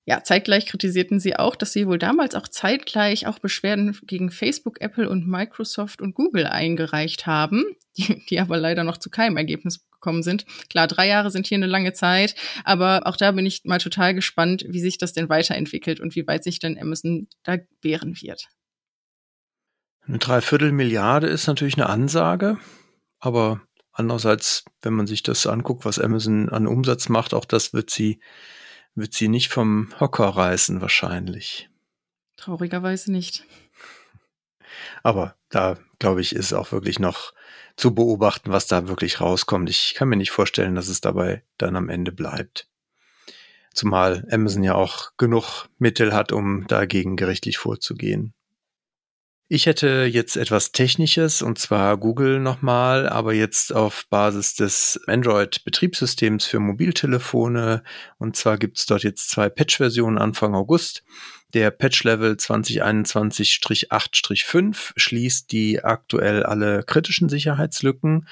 Ja, 0.06 0.24
zeitgleich 0.24 0.66
kritisierten 0.66 1.20
sie 1.20 1.36
auch, 1.36 1.56
dass 1.56 1.74
sie 1.74 1.86
wohl 1.86 2.00
damals 2.00 2.34
auch 2.34 2.48
zeitgleich 2.48 3.28
auch 3.28 3.40
Beschwerden 3.40 3.98
gegen 4.04 4.32
Facebook, 4.32 4.80
Apple 4.80 5.10
und 5.10 5.28
Microsoft 5.28 6.02
und 6.02 6.16
Google 6.16 6.48
eingereicht 6.48 7.28
haben, 7.28 7.66
die, 7.98 8.26
die 8.30 8.40
aber 8.40 8.58
leider 8.58 8.84
noch 8.84 8.98
zu 8.98 9.10
keinem 9.10 9.38
Ergebnis 9.38 9.86
gekommen 10.00 10.24
sind. 10.24 10.46
Klar, 10.70 10.88
drei 10.88 11.08
Jahre 11.08 11.32
sind 11.32 11.48
hier 11.48 11.58
eine 11.58 11.68
lange 11.68 11.94
Zeit, 11.94 12.36
aber 12.64 13.06
auch 13.06 13.18
da 13.18 13.32
bin 13.32 13.46
ich 13.46 13.66
mal 13.66 13.80
total 13.80 14.14
gespannt, 14.14 14.66
wie 14.68 14.80
sich 14.80 14.98
das 14.98 15.14
denn 15.14 15.30
weiterentwickelt 15.30 16.00
und 16.00 16.16
wie 16.16 16.28
weit 16.28 16.44
sich 16.44 16.60
denn 16.60 16.80
Amazon 16.80 17.28
da 17.44 17.58
wehren 17.82 18.16
wird. 18.22 18.48
Eine 20.08 20.20
Dreiviertelmilliarde 20.20 21.28
ist 21.28 21.48
natürlich 21.48 21.76
eine 21.76 21.90
Ansage, 21.90 22.58
aber 23.20 23.62
andererseits, 23.92 24.64
wenn 24.82 24.94
man 24.94 25.08
sich 25.08 25.24
das 25.24 25.46
anguckt, 25.48 25.84
was 25.84 26.00
Amazon 26.00 26.50
an 26.50 26.68
Umsatz 26.68 27.10
macht, 27.10 27.34
auch 27.34 27.46
das 27.46 27.74
wird 27.74 27.90
sie 27.90 28.20
wird 28.98 29.14
sie 29.14 29.28
nicht 29.28 29.50
vom 29.50 29.94
Hocker 30.00 30.26
reißen 30.26 30.82
wahrscheinlich. 30.82 31.70
Traurigerweise 32.36 33.12
nicht. 33.12 33.46
Aber 35.04 35.36
da, 35.50 35.78
glaube 36.00 36.22
ich, 36.22 36.36
ist 36.36 36.54
auch 36.54 36.72
wirklich 36.72 37.00
noch 37.00 37.32
zu 37.78 37.94
beobachten, 37.94 38.52
was 38.52 38.68
da 38.68 38.88
wirklich 38.88 39.22
rauskommt. 39.22 39.70
Ich 39.70 39.94
kann 39.96 40.10
mir 40.10 40.18
nicht 40.18 40.32
vorstellen, 40.32 40.76
dass 40.76 40.88
es 40.90 41.00
dabei 41.00 41.44
dann 41.58 41.76
am 41.76 41.90
Ende 41.90 42.12
bleibt. 42.12 42.68
Zumal 43.74 44.28
Amazon 44.32 44.64
ja 44.64 44.74
auch 44.74 45.12
genug 45.18 45.70
Mittel 45.78 46.14
hat, 46.14 46.32
um 46.32 46.66
dagegen 46.68 47.16
gerichtlich 47.16 47.60
vorzugehen. 47.60 48.34
Ich 49.50 49.66
hätte 49.66 50.10
jetzt 50.12 50.36
etwas 50.36 50.74
Technisches 50.74 51.42
und 51.42 51.58
zwar 51.58 51.96
Google 51.96 52.40
nochmal, 52.40 53.08
aber 53.08 53.34
jetzt 53.34 53.74
auf 53.74 54.06
Basis 54.10 54.56
des 54.56 55.00
Android-Betriebssystems 55.08 56.46
für 56.46 56.60
Mobiltelefone. 56.60 57.82
Und 58.18 58.36
zwar 58.36 58.58
gibt 58.58 58.80
es 58.80 58.88
dort 58.88 59.04
jetzt 59.04 59.30
zwei 59.30 59.48
Patch-Versionen 59.48 60.18
Anfang 60.18 60.54
August. 60.54 61.04
Der 61.54 61.72
Patch-Level 61.72 62.34
2021-8-5 62.34 64.92
schließt 64.98 65.50
die 65.52 65.84
aktuell 65.84 66.44
alle 66.44 66.84
kritischen 66.84 67.30
Sicherheitslücken 67.30 68.28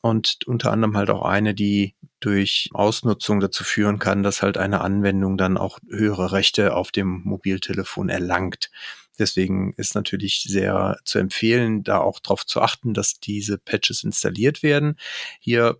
und 0.00 0.46
unter 0.46 0.72
anderem 0.72 0.96
halt 0.96 1.10
auch 1.10 1.22
eine, 1.22 1.54
die 1.54 1.94
durch 2.20 2.70
Ausnutzung 2.72 3.40
dazu 3.40 3.64
führen 3.64 3.98
kann, 3.98 4.22
dass 4.22 4.42
halt 4.42 4.58
eine 4.58 4.80
Anwendung 4.80 5.36
dann 5.36 5.56
auch 5.56 5.80
höhere 5.88 6.30
Rechte 6.32 6.76
auf 6.76 6.92
dem 6.92 7.22
Mobiltelefon 7.24 8.08
erlangt. 8.08 8.70
Deswegen 9.18 9.74
ist 9.76 9.94
natürlich 9.94 10.44
sehr 10.46 10.98
zu 11.04 11.18
empfehlen, 11.18 11.82
da 11.82 11.98
auch 11.98 12.20
darauf 12.20 12.46
zu 12.46 12.60
achten, 12.60 12.94
dass 12.94 13.20
diese 13.20 13.58
Patches 13.58 14.04
installiert 14.04 14.62
werden. 14.62 14.96
Hier 15.40 15.78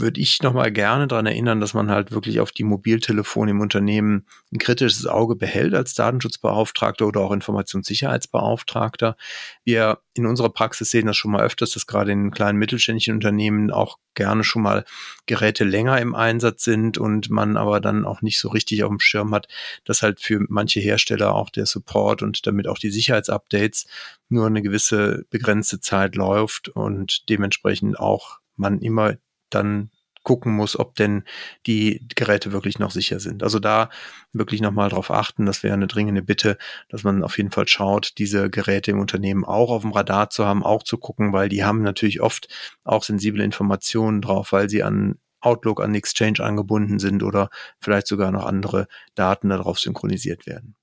würde 0.00 0.20
ich 0.20 0.42
nochmal 0.42 0.72
gerne 0.72 1.06
daran 1.06 1.26
erinnern, 1.26 1.60
dass 1.60 1.74
man 1.74 1.90
halt 1.90 2.12
wirklich 2.12 2.40
auf 2.40 2.52
die 2.52 2.64
Mobiltelefone 2.64 3.50
im 3.50 3.60
Unternehmen 3.60 4.26
ein 4.52 4.58
kritisches 4.58 5.06
Auge 5.06 5.36
behält 5.36 5.74
als 5.74 5.94
Datenschutzbeauftragter 5.94 7.06
oder 7.06 7.20
auch 7.20 7.32
Informationssicherheitsbeauftragter. 7.32 9.16
Wir 9.64 9.98
in 10.14 10.26
unserer 10.26 10.48
Praxis 10.50 10.90
sehen 10.90 11.06
das 11.06 11.16
schon 11.16 11.30
mal 11.30 11.42
öfters, 11.42 11.72
dass 11.72 11.86
gerade 11.86 12.12
in 12.12 12.30
kleinen 12.30 12.58
mittelständischen 12.58 13.14
Unternehmen 13.14 13.70
auch 13.70 13.98
gerne 14.14 14.44
schon 14.44 14.62
mal 14.62 14.84
Geräte 15.26 15.64
länger 15.64 16.00
im 16.00 16.14
Einsatz 16.14 16.64
sind 16.64 16.98
und 16.98 17.30
man 17.30 17.56
aber 17.56 17.80
dann 17.80 18.04
auch 18.04 18.22
nicht 18.22 18.38
so 18.38 18.48
richtig 18.48 18.82
auf 18.82 18.90
dem 18.90 19.00
Schirm 19.00 19.34
hat, 19.34 19.48
dass 19.84 20.02
halt 20.02 20.20
für 20.20 20.44
manche 20.48 20.80
Hersteller 20.80 21.34
auch 21.34 21.50
der 21.50 21.66
Support 21.66 22.22
und 22.22 22.46
damit 22.46 22.66
auch 22.66 22.78
die 22.78 22.90
Sicherheitsupdates 22.90 23.86
nur 24.28 24.46
eine 24.46 24.62
gewisse 24.62 25.24
begrenzte 25.30 25.80
Zeit 25.80 26.16
läuft 26.16 26.68
und 26.68 27.28
dementsprechend 27.28 27.98
auch 27.98 28.38
man 28.56 28.80
immer 28.80 29.16
dann 29.50 29.90
gucken 30.26 30.52
muss, 30.52 30.76
ob 30.76 30.96
denn 30.96 31.22
die 31.66 32.04
Geräte 32.16 32.50
wirklich 32.50 32.80
noch 32.80 32.90
sicher 32.90 33.20
sind. 33.20 33.44
Also 33.44 33.60
da 33.60 33.90
wirklich 34.32 34.60
nochmal 34.60 34.88
drauf 34.88 35.12
achten, 35.12 35.46
das 35.46 35.62
wäre 35.62 35.74
eine 35.74 35.86
dringende 35.86 36.20
Bitte, 36.20 36.58
dass 36.88 37.04
man 37.04 37.22
auf 37.22 37.38
jeden 37.38 37.52
Fall 37.52 37.68
schaut, 37.68 38.18
diese 38.18 38.50
Geräte 38.50 38.90
im 38.90 38.98
Unternehmen 38.98 39.44
auch 39.44 39.70
auf 39.70 39.82
dem 39.82 39.92
Radar 39.92 40.28
zu 40.28 40.44
haben, 40.44 40.64
auch 40.64 40.82
zu 40.82 40.98
gucken, 40.98 41.32
weil 41.32 41.48
die 41.48 41.62
haben 41.62 41.82
natürlich 41.82 42.20
oft 42.20 42.48
auch 42.82 43.04
sensible 43.04 43.44
Informationen 43.44 44.20
drauf, 44.20 44.50
weil 44.50 44.68
sie 44.68 44.82
an 44.82 45.20
Outlook, 45.40 45.80
an 45.80 45.94
Exchange 45.94 46.40
angebunden 46.40 46.98
sind 46.98 47.22
oder 47.22 47.48
vielleicht 47.80 48.08
sogar 48.08 48.32
noch 48.32 48.46
andere 48.46 48.88
Daten 49.14 49.50
darauf 49.50 49.78
synchronisiert 49.78 50.46
werden. 50.46 50.74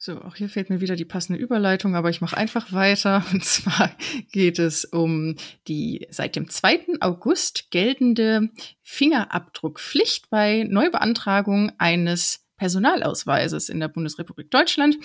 So, 0.00 0.22
auch 0.22 0.36
hier 0.36 0.48
fehlt 0.48 0.70
mir 0.70 0.80
wieder 0.80 0.94
die 0.94 1.04
passende 1.04 1.40
Überleitung, 1.40 1.96
aber 1.96 2.08
ich 2.08 2.20
mache 2.20 2.36
einfach 2.36 2.72
weiter. 2.72 3.24
Und 3.32 3.44
zwar 3.44 3.90
geht 4.30 4.60
es 4.60 4.84
um 4.84 5.34
die 5.66 6.06
seit 6.10 6.36
dem 6.36 6.48
2. 6.48 7.00
August 7.00 7.72
geltende 7.72 8.50
Fingerabdruckpflicht 8.82 10.30
bei 10.30 10.64
Neubeantragung 10.68 11.72
eines 11.78 12.47
Personalausweises 12.58 13.70
in 13.70 13.80
der 13.80 13.88
Bundesrepublik 13.88 14.50
Deutschland. 14.50 14.98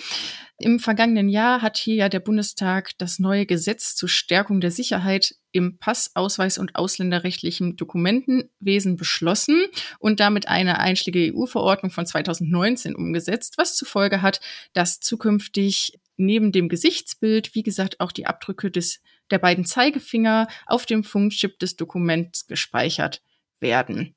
Im 0.58 0.78
vergangenen 0.78 1.28
Jahr 1.30 1.62
hat 1.62 1.78
hier 1.78 1.94
ja 1.94 2.08
der 2.10 2.20
Bundestag 2.20 2.90
das 2.98 3.18
neue 3.18 3.46
Gesetz 3.46 3.96
zur 3.96 4.08
Stärkung 4.08 4.60
der 4.60 4.70
Sicherheit 4.70 5.34
im 5.52 5.78
Pass, 5.78 6.10
Ausweis 6.14 6.58
und 6.58 6.74
ausländerrechtlichen 6.74 7.76
Dokumentenwesen 7.76 8.96
beschlossen 8.96 9.64
und 9.98 10.20
damit 10.20 10.48
eine 10.48 10.80
einschlägige 10.80 11.34
EU-Verordnung 11.34 11.92
von 11.92 12.04
2019 12.04 12.94
umgesetzt, 12.94 13.56
was 13.56 13.76
zur 13.76 13.88
Folge 13.88 14.20
hat, 14.20 14.40
dass 14.72 15.00
zukünftig 15.00 15.98
neben 16.16 16.52
dem 16.52 16.68
Gesichtsbild, 16.68 17.54
wie 17.54 17.62
gesagt, 17.62 18.00
auch 18.00 18.12
die 18.12 18.26
Abdrücke 18.26 18.70
des, 18.70 19.00
der 19.30 19.38
beiden 19.38 19.64
Zeigefinger 19.64 20.48
auf 20.66 20.86
dem 20.86 21.04
Funkchip 21.04 21.58
des 21.58 21.76
Dokuments 21.76 22.46
gespeichert 22.46 23.22
werden. 23.60 24.14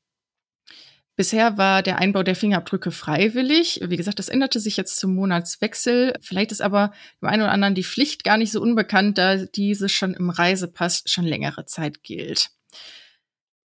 Bisher 1.17 1.57
war 1.57 1.81
der 1.81 1.97
Einbau 1.97 2.21
der 2.21 2.35
Fingerabdrücke 2.35 2.91
freiwillig. 2.91 3.81
Wie 3.83 3.97
gesagt, 3.97 4.19
das 4.19 4.29
änderte 4.29 4.59
sich 4.59 4.77
jetzt 4.77 4.99
zum 4.99 5.15
Monatswechsel. 5.15 6.13
Vielleicht 6.21 6.51
ist 6.51 6.61
aber 6.61 6.93
dem 7.19 7.27
einen 7.27 7.41
oder 7.41 7.51
anderen 7.51 7.73
die 7.73 7.83
Pflicht 7.83 8.23
gar 8.23 8.37
nicht 8.37 8.51
so 8.51 8.61
unbekannt, 8.61 9.17
da 9.17 9.35
diese 9.35 9.89
schon 9.89 10.13
im 10.13 10.29
Reisepass 10.29 11.01
schon 11.07 11.25
längere 11.25 11.65
Zeit 11.65 12.03
gilt. 12.03 12.51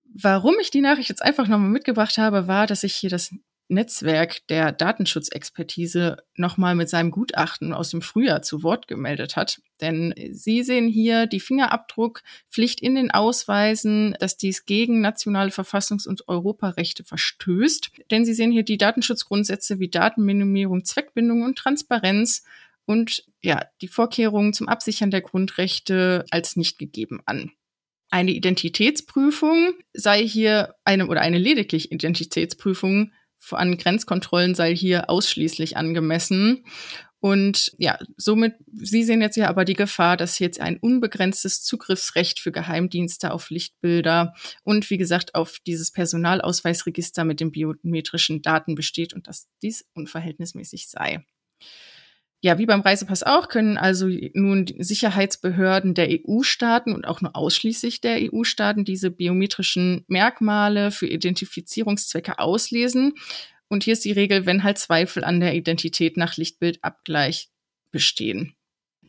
Warum 0.05 0.55
ich 0.61 0.71
die 0.71 0.79
Nachricht 0.79 1.09
jetzt 1.09 1.21
einfach 1.21 1.49
nochmal 1.49 1.69
mitgebracht 1.69 2.17
habe, 2.17 2.47
war, 2.47 2.67
dass 2.67 2.85
ich 2.85 2.95
hier 2.95 3.09
das 3.09 3.35
Netzwerk 3.71 4.45
der 4.47 4.71
Datenschutzexpertise 4.71 6.17
nochmal 6.35 6.75
mit 6.75 6.89
seinem 6.89 7.09
Gutachten 7.09 7.73
aus 7.73 7.89
dem 7.89 8.01
Frühjahr 8.01 8.41
zu 8.41 8.63
Wort 8.63 8.87
gemeldet 8.87 9.35
hat. 9.35 9.61
Denn 9.79 10.13
Sie 10.31 10.63
sehen 10.63 10.87
hier 10.87 11.25
die 11.25 11.39
Fingerabdruckpflicht 11.39 12.81
in 12.81 12.95
den 12.95 13.11
Ausweisen, 13.11 14.15
dass 14.19 14.37
dies 14.37 14.65
gegen 14.65 15.01
nationale 15.01 15.51
Verfassungs- 15.51 16.07
und 16.07 16.27
Europarechte 16.27 17.03
verstößt. 17.03 17.91
Denn 18.11 18.25
Sie 18.25 18.33
sehen 18.33 18.51
hier 18.51 18.63
die 18.63 18.77
Datenschutzgrundsätze 18.77 19.79
wie 19.79 19.89
Datenminimierung, 19.89 20.83
Zweckbindung 20.83 21.43
und 21.43 21.57
Transparenz 21.57 22.43
und 22.85 23.23
ja, 23.41 23.65
die 23.81 23.87
Vorkehrungen 23.87 24.53
zum 24.53 24.67
Absichern 24.67 25.11
der 25.11 25.21
Grundrechte 25.21 26.25
als 26.29 26.57
nicht 26.57 26.77
gegeben 26.77 27.21
an. 27.25 27.51
Eine 28.09 28.31
Identitätsprüfung 28.31 29.73
sei 29.93 30.27
hier 30.27 30.75
eine 30.83 31.07
oder 31.07 31.21
eine 31.21 31.37
lediglich 31.37 31.93
Identitätsprüfung 31.93 33.13
an 33.49 33.77
Grenzkontrollen 33.77 34.55
sei 34.55 34.75
hier 34.75 35.09
ausschließlich 35.09 35.77
angemessen. 35.77 36.63
Und 37.19 37.71
ja, 37.77 37.99
somit, 38.17 38.55
Sie 38.73 39.03
sehen 39.03 39.21
jetzt 39.21 39.37
ja 39.37 39.47
aber 39.47 39.63
die 39.63 39.75
Gefahr, 39.75 40.17
dass 40.17 40.39
jetzt 40.39 40.59
ein 40.59 40.77
unbegrenztes 40.77 41.63
Zugriffsrecht 41.63 42.39
für 42.39 42.51
Geheimdienste 42.51 43.31
auf 43.31 43.51
Lichtbilder 43.51 44.33
und 44.63 44.89
wie 44.89 44.97
gesagt 44.97 45.35
auf 45.35 45.59
dieses 45.67 45.91
Personalausweisregister 45.91 47.23
mit 47.23 47.39
den 47.39 47.51
biometrischen 47.51 48.41
Daten 48.41 48.73
besteht 48.73 49.13
und 49.13 49.27
dass 49.27 49.47
dies 49.61 49.85
unverhältnismäßig 49.93 50.89
sei. 50.89 51.23
Ja, 52.43 52.57
wie 52.57 52.65
beim 52.65 52.81
Reisepass 52.81 53.21
auch 53.21 53.49
können 53.49 53.77
also 53.77 54.09
nun 54.33 54.65
Sicherheitsbehörden 54.79 55.93
der 55.93 56.09
EU-Staaten 56.09 56.93
und 56.93 57.05
auch 57.05 57.21
nur 57.21 57.35
ausschließlich 57.35 58.01
der 58.01 58.17
EU-Staaten 58.19 58.83
diese 58.83 59.11
biometrischen 59.11 60.05
Merkmale 60.07 60.89
für 60.89 61.05
Identifizierungszwecke 61.05 62.39
auslesen. 62.39 63.13
Und 63.67 63.83
hier 63.83 63.93
ist 63.93 64.05
die 64.05 64.11
Regel, 64.11 64.47
wenn 64.47 64.63
halt 64.63 64.79
Zweifel 64.79 65.23
an 65.23 65.39
der 65.39 65.53
Identität 65.53 66.17
nach 66.17 66.35
Lichtbildabgleich 66.35 67.49
bestehen. 67.91 68.55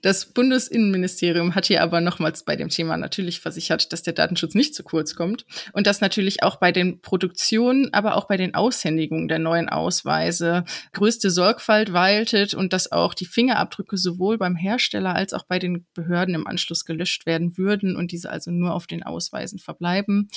Das 0.03 0.27
Bundesinnenministerium 0.27 1.55
hat 1.55 1.67
hier 1.67 1.81
aber 1.81 2.01
nochmals 2.01 2.45
bei 2.45 2.57
dem 2.57 2.69
Thema 2.69 2.97
natürlich 2.97 3.39
versichert, 3.39 3.93
dass 3.93 4.03
der 4.03 4.13
Datenschutz 4.13 4.57
nicht 4.57 4.75
zu 4.75 4.83
kurz 4.83 5.15
kommt 5.15 5.47
und 5.73 5.87
dass 5.87 6.01
natürlich 6.01 6.43
auch 6.43 6.57
bei 6.57 6.73
den 6.73 7.01
Produktionen, 7.01 7.95
aber 7.95 8.17
auch 8.17 8.27
bei 8.27 8.37
den 8.37 8.57
Aushändigungen 8.57 9.29
der 9.29 9.39
neuen 9.39 9.69
Ausweise 9.69 10.65
größte 10.93 11.31
Sorgfalt 11.31 11.93
waltet 11.93 12.53
und 12.53 12.73
dass 12.73 12.91
auch 12.91 13.15
die 13.15 13.27
Fingerabdrücke 13.27 13.97
sowohl 13.97 14.39
beim 14.39 14.57
Hersteller 14.57 15.15
als 15.15 15.35
auch 15.35 15.45
bei 15.45 15.61
den 15.61 15.87
Behörden 15.95 16.35
im 16.35 16.49
Anschluss 16.49 16.85
gelöscht 16.85 17.25
werden 17.25 17.57
würden 17.57 17.95
und 17.95 18.11
diese 18.11 18.29
also 18.29 18.51
nur 18.51 18.75
auf 18.75 18.89
den 18.89 19.05
Ausweisen 19.05 19.61
verbleiben. 19.61 20.29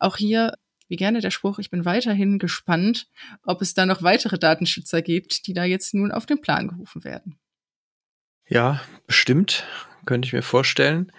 Auch 0.00 0.16
hier 0.16 0.54
wie 0.88 0.96
gerne 0.96 1.20
der 1.20 1.30
Spruch, 1.30 1.60
ich 1.60 1.70
bin 1.70 1.84
weiterhin 1.84 2.40
gespannt, 2.40 3.06
ob 3.44 3.62
es 3.62 3.72
da 3.72 3.86
noch 3.86 4.02
weitere 4.02 4.38
Datenschützer 4.38 5.00
gibt, 5.00 5.46
die 5.46 5.54
da 5.54 5.64
jetzt 5.64 5.94
nun 5.94 6.10
auf 6.10 6.26
den 6.26 6.40
Plan 6.40 6.66
gerufen 6.66 7.04
werden. 7.04 7.38
Ja, 8.46 8.80
bestimmt, 9.06 9.64
könnte 10.04 10.26
ich 10.26 10.32
mir 10.32 10.42
vorstellen. 10.42 11.12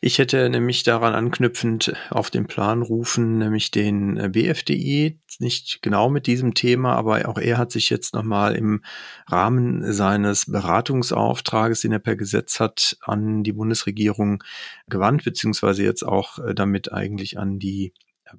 Ich 0.00 0.18
hätte 0.18 0.48
nämlich 0.50 0.82
daran 0.82 1.14
anknüpfend 1.14 1.94
auf 2.10 2.30
den 2.30 2.46
Plan 2.46 2.82
rufen, 2.82 3.38
nämlich 3.38 3.70
den 3.70 4.18
äh, 4.18 4.28
BFDI, 4.28 5.18
nicht 5.38 5.80
genau 5.82 6.10
mit 6.10 6.26
diesem 6.26 6.54
Thema, 6.54 6.94
aber 6.94 7.28
auch 7.28 7.38
er 7.38 7.56
hat 7.56 7.72
sich 7.72 7.88
jetzt 7.88 8.14
nochmal 8.14 8.54
im 8.54 8.82
Rahmen 9.26 9.92
seines 9.92 10.46
Beratungsauftrages, 10.46 11.80
den 11.80 11.92
er 11.92 11.98
per 11.98 12.16
Gesetz 12.16 12.60
hat, 12.60 12.98
an 13.02 13.42
die 13.42 13.52
Bundesregierung 13.52 14.44
gewandt, 14.86 15.24
beziehungsweise 15.24 15.82
jetzt 15.82 16.06
auch 16.06 16.38
äh, 16.38 16.54
damit 16.54 16.92
eigentlich 16.92 17.38
an 17.38 17.58
die 17.58 17.92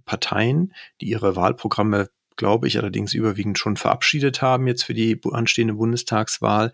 Parteien, 0.06 0.74
die 1.02 1.08
ihre 1.08 1.36
Wahlprogramme 1.36 2.10
glaube 2.38 2.68
ich, 2.68 2.78
allerdings 2.78 3.14
überwiegend 3.14 3.60
schon 3.60 3.78
verabschiedet 3.78 4.42
haben 4.42 4.68
jetzt 4.68 4.84
für 4.84 4.94
die 4.94 5.20
anstehende 5.32 5.74
Bundestagswahl. 5.74 6.72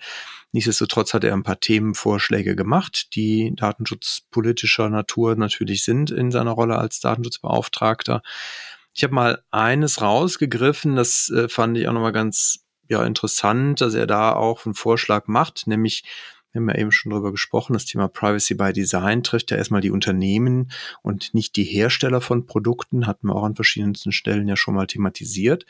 Nichtsdestotrotz 0.52 1.14
hat 1.14 1.24
er 1.24 1.34
ein 1.34 1.44
paar 1.44 1.60
Themenvorschläge 1.60 2.56
gemacht, 2.56 3.16
die 3.16 3.54
datenschutzpolitischer 3.56 4.90
Natur 4.90 5.36
natürlich 5.36 5.84
sind 5.84 6.12
in 6.12 6.30
seiner 6.30 6.52
Rolle 6.52 6.78
als 6.78 7.00
Datenschutzbeauftragter. 7.00 8.22
Ich 8.94 9.04
habe 9.04 9.16
mal 9.16 9.44
eines 9.50 10.02
rausgegriffen, 10.02 10.96
das 10.96 11.30
äh, 11.30 11.50
fand 11.50 11.78
ich 11.78 11.88
auch 11.88 11.94
nochmal 11.94 12.12
ganz 12.12 12.64
ja, 12.88 13.04
interessant, 13.04 13.82
dass 13.82 13.96
er 13.96 14.06
da 14.06 14.34
auch 14.34 14.66
einen 14.66 14.76
Vorschlag 14.76 15.28
macht, 15.28 15.66
nämlich 15.66 16.04
wir 16.54 16.62
haben 16.62 16.70
ja 16.70 16.76
eben 16.76 16.92
schon 16.92 17.12
drüber 17.12 17.32
gesprochen, 17.32 17.74
das 17.74 17.86
Thema 17.86 18.08
Privacy 18.08 18.54
by 18.54 18.74
Design 18.74 19.24
trifft 19.24 19.50
ja 19.50 19.58
erstmal 19.58 19.82
die 19.82 19.90
Unternehmen 19.90 20.70
und 21.02 21.34
nicht 21.34 21.56
die 21.56 21.64
Hersteller 21.64 22.22
von 22.22 22.46
Produkten, 22.46 23.08
hatten 23.08 23.28
wir 23.28 23.36
auch 23.36 23.44
an 23.44 23.56
verschiedensten 23.56 24.12
Stellen 24.12 24.48
ja 24.48 24.56
schon 24.56 24.76
mal 24.76 24.86
thematisiert. 24.86 25.66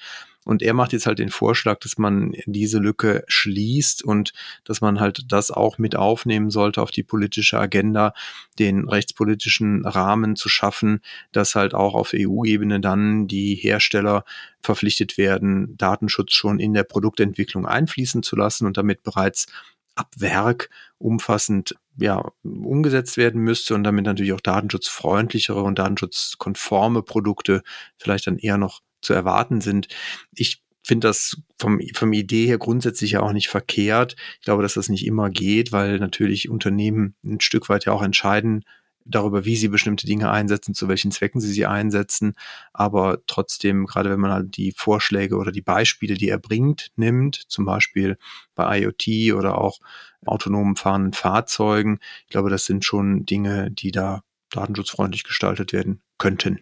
Und 0.46 0.62
er 0.62 0.74
macht 0.74 0.92
jetzt 0.92 1.06
halt 1.06 1.20
den 1.20 1.30
Vorschlag, 1.30 1.80
dass 1.80 1.98
man 1.98 2.34
diese 2.46 2.80
Lücke 2.80 3.24
schließt 3.28 4.04
und 4.04 4.34
dass 4.66 4.82
man 4.82 5.00
halt 5.00 5.32
das 5.32 5.52
auch 5.52 5.78
mit 5.78 5.96
aufnehmen 5.96 6.50
sollte 6.50 6.82
auf 6.82 6.92
die 6.92 7.04
politische 7.04 7.58
Agenda, 7.58 8.14
den 8.60 8.90
rechtspolitischen 8.90 9.86
Rahmen 9.86 10.36
zu 10.36 10.50
schaffen, 10.50 11.00
dass 11.32 11.56
halt 11.56 11.74
auch 11.74 11.94
auf 11.94 12.12
EU-Ebene 12.14 12.82
dann 12.82 13.28
die 13.28 13.56
Hersteller 13.56 14.26
verpflichtet 14.62 15.18
werden, 15.18 15.78
Datenschutz 15.78 16.34
schon 16.34 16.60
in 16.60 16.74
der 16.74 16.84
Produktentwicklung 16.84 17.66
einfließen 17.66 18.22
zu 18.22 18.36
lassen 18.36 18.66
und 18.66 18.76
damit 18.76 19.04
bereits 19.04 19.48
ab 19.96 20.12
Werk 20.18 20.70
umfassend 20.98 21.76
ja, 21.98 22.32
umgesetzt 22.44 23.18
werden 23.18 23.42
müsste 23.42 23.76
und 23.76 23.84
damit 23.84 24.06
natürlich 24.06 24.34
auch 24.34 24.42
datenschutzfreundlichere 24.42 25.62
und 25.62 25.78
datenschutzkonforme 25.78 27.04
Produkte 27.04 27.62
vielleicht 27.98 28.28
dann 28.28 28.38
eher 28.38 28.58
noch 28.58 28.82
zu 29.02 29.14
erwarten 29.14 29.62
sind. 29.62 29.88
Ich 30.34 30.64
finde 30.84 31.08
das 31.08 31.38
vom, 31.60 31.80
vom 31.94 32.14
Idee 32.14 32.48
her 32.48 32.58
grundsätzlich 32.58 33.12
ja 33.12 33.22
auch 33.22 33.32
nicht 33.32 33.48
verkehrt. 33.48 34.16
Ich 34.40 34.46
glaube, 34.46 34.64
dass 34.64 34.74
das 34.74 34.90
nicht 34.90 35.06
immer 35.06 35.30
geht, 35.30 35.72
weil 35.72 36.00
natürlich 36.00 36.50
Unternehmen 36.50 37.16
ein 37.24 37.40
Stück 37.40 37.70
weit 37.70 37.86
ja 37.86 37.94
auch 37.94 38.02
entscheiden 38.02 38.64
darüber, 39.06 39.46
wie 39.46 39.56
sie 39.56 39.68
bestimmte 39.68 40.06
Dinge 40.06 40.32
einsetzen, 40.32 40.74
zu 40.74 40.88
welchen 40.88 41.12
Zwecken 41.12 41.42
sie 41.42 41.52
sie 41.52 41.66
einsetzen. 41.66 42.36
Aber 42.74 43.20
trotzdem, 43.28 43.86
gerade 43.86 44.10
wenn 44.10 44.20
man 44.20 44.32
halt 44.32 44.58
die 44.58 44.72
Vorschläge 44.72 45.38
oder 45.38 45.52
die 45.52 45.62
Beispiele, 45.62 46.16
die 46.16 46.30
er 46.30 46.40
bringt, 46.40 46.92
nimmt, 46.96 47.36
zum 47.36 47.66
Beispiel 47.66 48.18
bei 48.56 48.80
IoT 48.80 49.34
oder 49.36 49.58
auch 49.58 49.80
autonomen 50.26 50.76
fahrenden 50.76 51.14
Fahrzeugen, 51.14 52.00
ich 52.26 52.32
glaube, 52.32 52.50
das 52.50 52.66
sind 52.66 52.86
schon 52.86 53.26
Dinge, 53.26 53.72
die 53.72 53.92
da 53.92 54.24
datenschutzfreundlich 54.52 55.24
gestaltet 55.24 55.74
werden 55.74 56.02
könnten. 56.18 56.60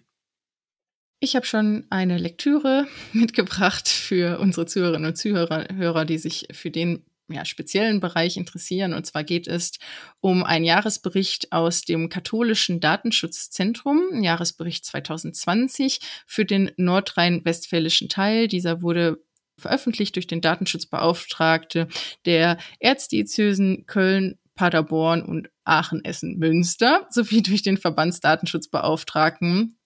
Ich 1.20 1.36
habe 1.36 1.46
schon 1.46 1.86
eine 1.92 2.18
Lektüre 2.18 2.88
mitgebracht 3.14 3.88
für 3.88 4.40
unsere 4.40 4.66
Zuhörerinnen 4.66 5.10
und 5.10 5.16
Zuhörer, 5.16 6.06
die 6.06 6.18
sich 6.18 6.48
für 6.52 6.72
den 6.72 7.04
ja, 7.32 7.46
speziellen 7.46 8.00
Bereich 8.00 8.38
interessieren. 8.38 8.94
Und 8.94 9.06
zwar 9.06 9.24
geht 9.24 9.48
es 9.48 9.74
um 10.20 10.44
einen 10.44 10.66
Jahresbericht 10.66 11.52
aus 11.52 11.82
dem 11.82 12.10
katholischen 12.10 12.80
Datenschutzzentrum, 12.80 14.24
Jahresbericht 14.24 14.86
2020 14.86 16.00
für 16.26 16.46
den 16.46 16.72
nordrhein-westfälischen 16.78 18.10
Teil. 18.10 18.48
Dieser 18.48 18.82
wurde 18.82 19.24
veröffentlicht 19.58 20.16
durch 20.16 20.28
den 20.28 20.42
Datenschutzbeauftragte 20.42 21.88
der 22.26 22.58
Erzdiözesen 22.80 23.86
Köln, 23.86 24.40
Paderborn 24.56 25.24
und 25.24 25.50
Aachen, 25.64 26.04
Essen, 26.04 26.38
Münster 26.38 27.08
sowie 27.10 27.42
durch 27.42 27.62
den 27.62 27.78
Verbandsdatenschutzbeauftragten 27.78 29.78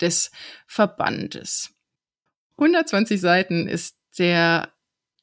des 0.00 0.30
Verbandes. 0.66 1.72
120 2.58 3.20
Seiten 3.20 3.68
ist 3.68 3.96
der 4.18 4.72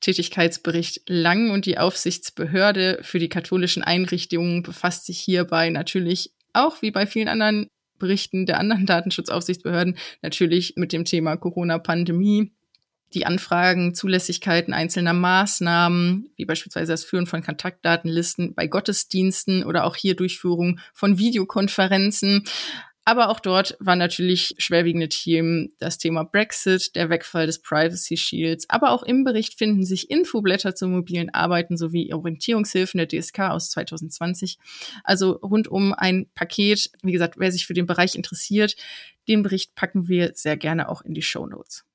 Tätigkeitsbericht 0.01 1.01
lang 1.07 1.51
und 1.51 1.65
die 1.65 1.77
Aufsichtsbehörde 1.77 2.99
für 3.01 3.19
die 3.19 3.29
katholischen 3.29 3.83
Einrichtungen 3.83 4.63
befasst 4.63 5.05
sich 5.05 5.19
hierbei 5.19 5.69
natürlich 5.69 6.31
auch 6.53 6.81
wie 6.81 6.91
bei 6.91 7.05
vielen 7.05 7.27
anderen 7.27 7.69
Berichten 7.99 8.45
der 8.45 8.59
anderen 8.59 8.85
Datenschutzaufsichtsbehörden 8.87 9.97
natürlich 10.21 10.73
mit 10.77 10.93
dem 10.93 11.05
Thema 11.05 11.37
Corona-Pandemie. 11.37 12.51
Die 13.15 13.25
Anfragen, 13.25 13.95
Zulässigkeiten 13.95 14.71
einzelner 14.71 15.13
Maßnahmen, 15.13 16.29
wie 16.35 16.45
beispielsweise 16.45 16.93
das 16.93 17.03
Führen 17.03 17.25
von 17.25 17.41
Kontaktdatenlisten 17.41 18.53
bei 18.53 18.67
Gottesdiensten 18.67 19.63
oder 19.63 19.85
auch 19.85 19.95
hier 19.95 20.15
Durchführung 20.15 20.79
von 20.93 21.17
Videokonferenzen, 21.17 22.43
aber 23.05 23.29
auch 23.29 23.39
dort 23.39 23.75
waren 23.79 23.97
natürlich 23.97 24.53
schwerwiegende 24.57 25.09
Themen 25.09 25.69
das 25.79 25.97
Thema 25.97 26.23
Brexit, 26.23 26.95
der 26.95 27.09
Wegfall 27.09 27.47
des 27.47 27.61
Privacy 27.61 28.17
Shields. 28.17 28.69
Aber 28.69 28.91
auch 28.91 29.03
im 29.03 29.23
Bericht 29.23 29.57
finden 29.57 29.83
sich 29.83 30.11
Infoblätter 30.11 30.75
zu 30.75 30.87
mobilen 30.87 31.33
Arbeiten 31.33 31.75
sowie 31.75 32.13
Orientierungshilfen 32.13 32.99
der 32.99 33.07
DSK 33.07 33.39
aus 33.51 33.71
2020. 33.71 34.59
Also 35.03 35.31
rundum 35.31 35.93
ein 35.93 36.29
Paket. 36.35 36.91
Wie 37.01 37.11
gesagt, 37.11 37.35
wer 37.39 37.51
sich 37.51 37.65
für 37.65 37.73
den 37.73 37.87
Bereich 37.87 38.15
interessiert, 38.15 38.75
den 39.27 39.43
Bericht 39.43 39.73
packen 39.75 40.07
wir 40.07 40.31
sehr 40.35 40.57
gerne 40.57 40.89
auch 40.89 41.01
in 41.01 41.13
die 41.13 41.23
Show 41.23 41.47
Notes. 41.47 41.88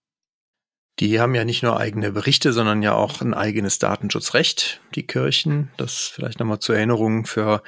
Die 1.01 1.19
haben 1.19 1.35
ja 1.35 1.45
nicht 1.45 1.65
nur 1.65 1.77
eigene 1.77 2.13
Berichte, 2.13 2.53
sondern 2.53 2.81
ja 2.81 2.95
auch 2.95 3.21
ein 3.21 3.35
eigenes 3.35 3.81
Datenschutzrecht, 3.81 4.81
die 4.95 5.05
Kirchen. 5.05 5.73
Das 5.77 6.13
vielleicht 6.15 6.39
nochmal 6.39 6.61
zur 6.61 6.77
Erinnerung 6.77 7.27
für 7.27 7.65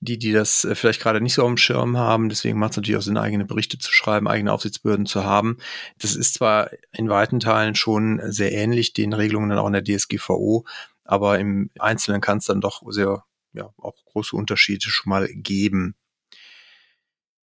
die, 0.00 0.16
die 0.16 0.32
das 0.32 0.64
äh, 0.64 0.74
vielleicht 0.74 1.02
gerade 1.02 1.20
nicht 1.20 1.34
so 1.34 1.46
dem 1.46 1.58
Schirm 1.58 1.98
haben. 1.98 2.30
Deswegen 2.30 2.58
macht 2.58 2.70
es 2.70 2.76
natürlich 2.78 2.96
auch 2.96 3.02
Sinn, 3.02 3.18
eigene 3.18 3.44
Berichte 3.44 3.76
zu 3.78 3.92
schreiben, 3.92 4.28
eigene 4.28 4.50
Aufsichtsbehörden 4.50 5.04
zu 5.04 5.24
haben. 5.24 5.58
Das 5.98 6.16
ist 6.16 6.32
zwar 6.34 6.70
in 6.92 7.10
weiten 7.10 7.38
Teilen 7.38 7.74
schon 7.74 8.18
sehr 8.24 8.52
ähnlich 8.52 8.94
den 8.94 9.12
Regelungen 9.12 9.50
dann 9.50 9.58
auch 9.58 9.66
in 9.66 9.74
der 9.74 9.84
DSGVO, 9.84 10.64
aber 11.04 11.38
im 11.38 11.70
Einzelnen 11.78 12.22
kann 12.22 12.38
es 12.38 12.46
dann 12.46 12.62
doch 12.62 12.80
sehr, 12.88 13.24
ja, 13.52 13.74
auch 13.76 13.96
große 14.06 14.34
Unterschiede 14.34 14.88
schon 14.88 15.10
mal 15.10 15.28
geben. 15.28 15.96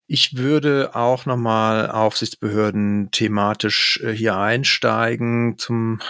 Ich 0.08 0.36
würde 0.36 0.94
auch 0.94 1.26
nochmal 1.26 1.90
Aufsichtsbehörden 1.90 3.10
thematisch 3.10 4.00
äh, 4.04 4.12
hier 4.12 4.36
einsteigen 4.36 5.58
zum 5.58 6.00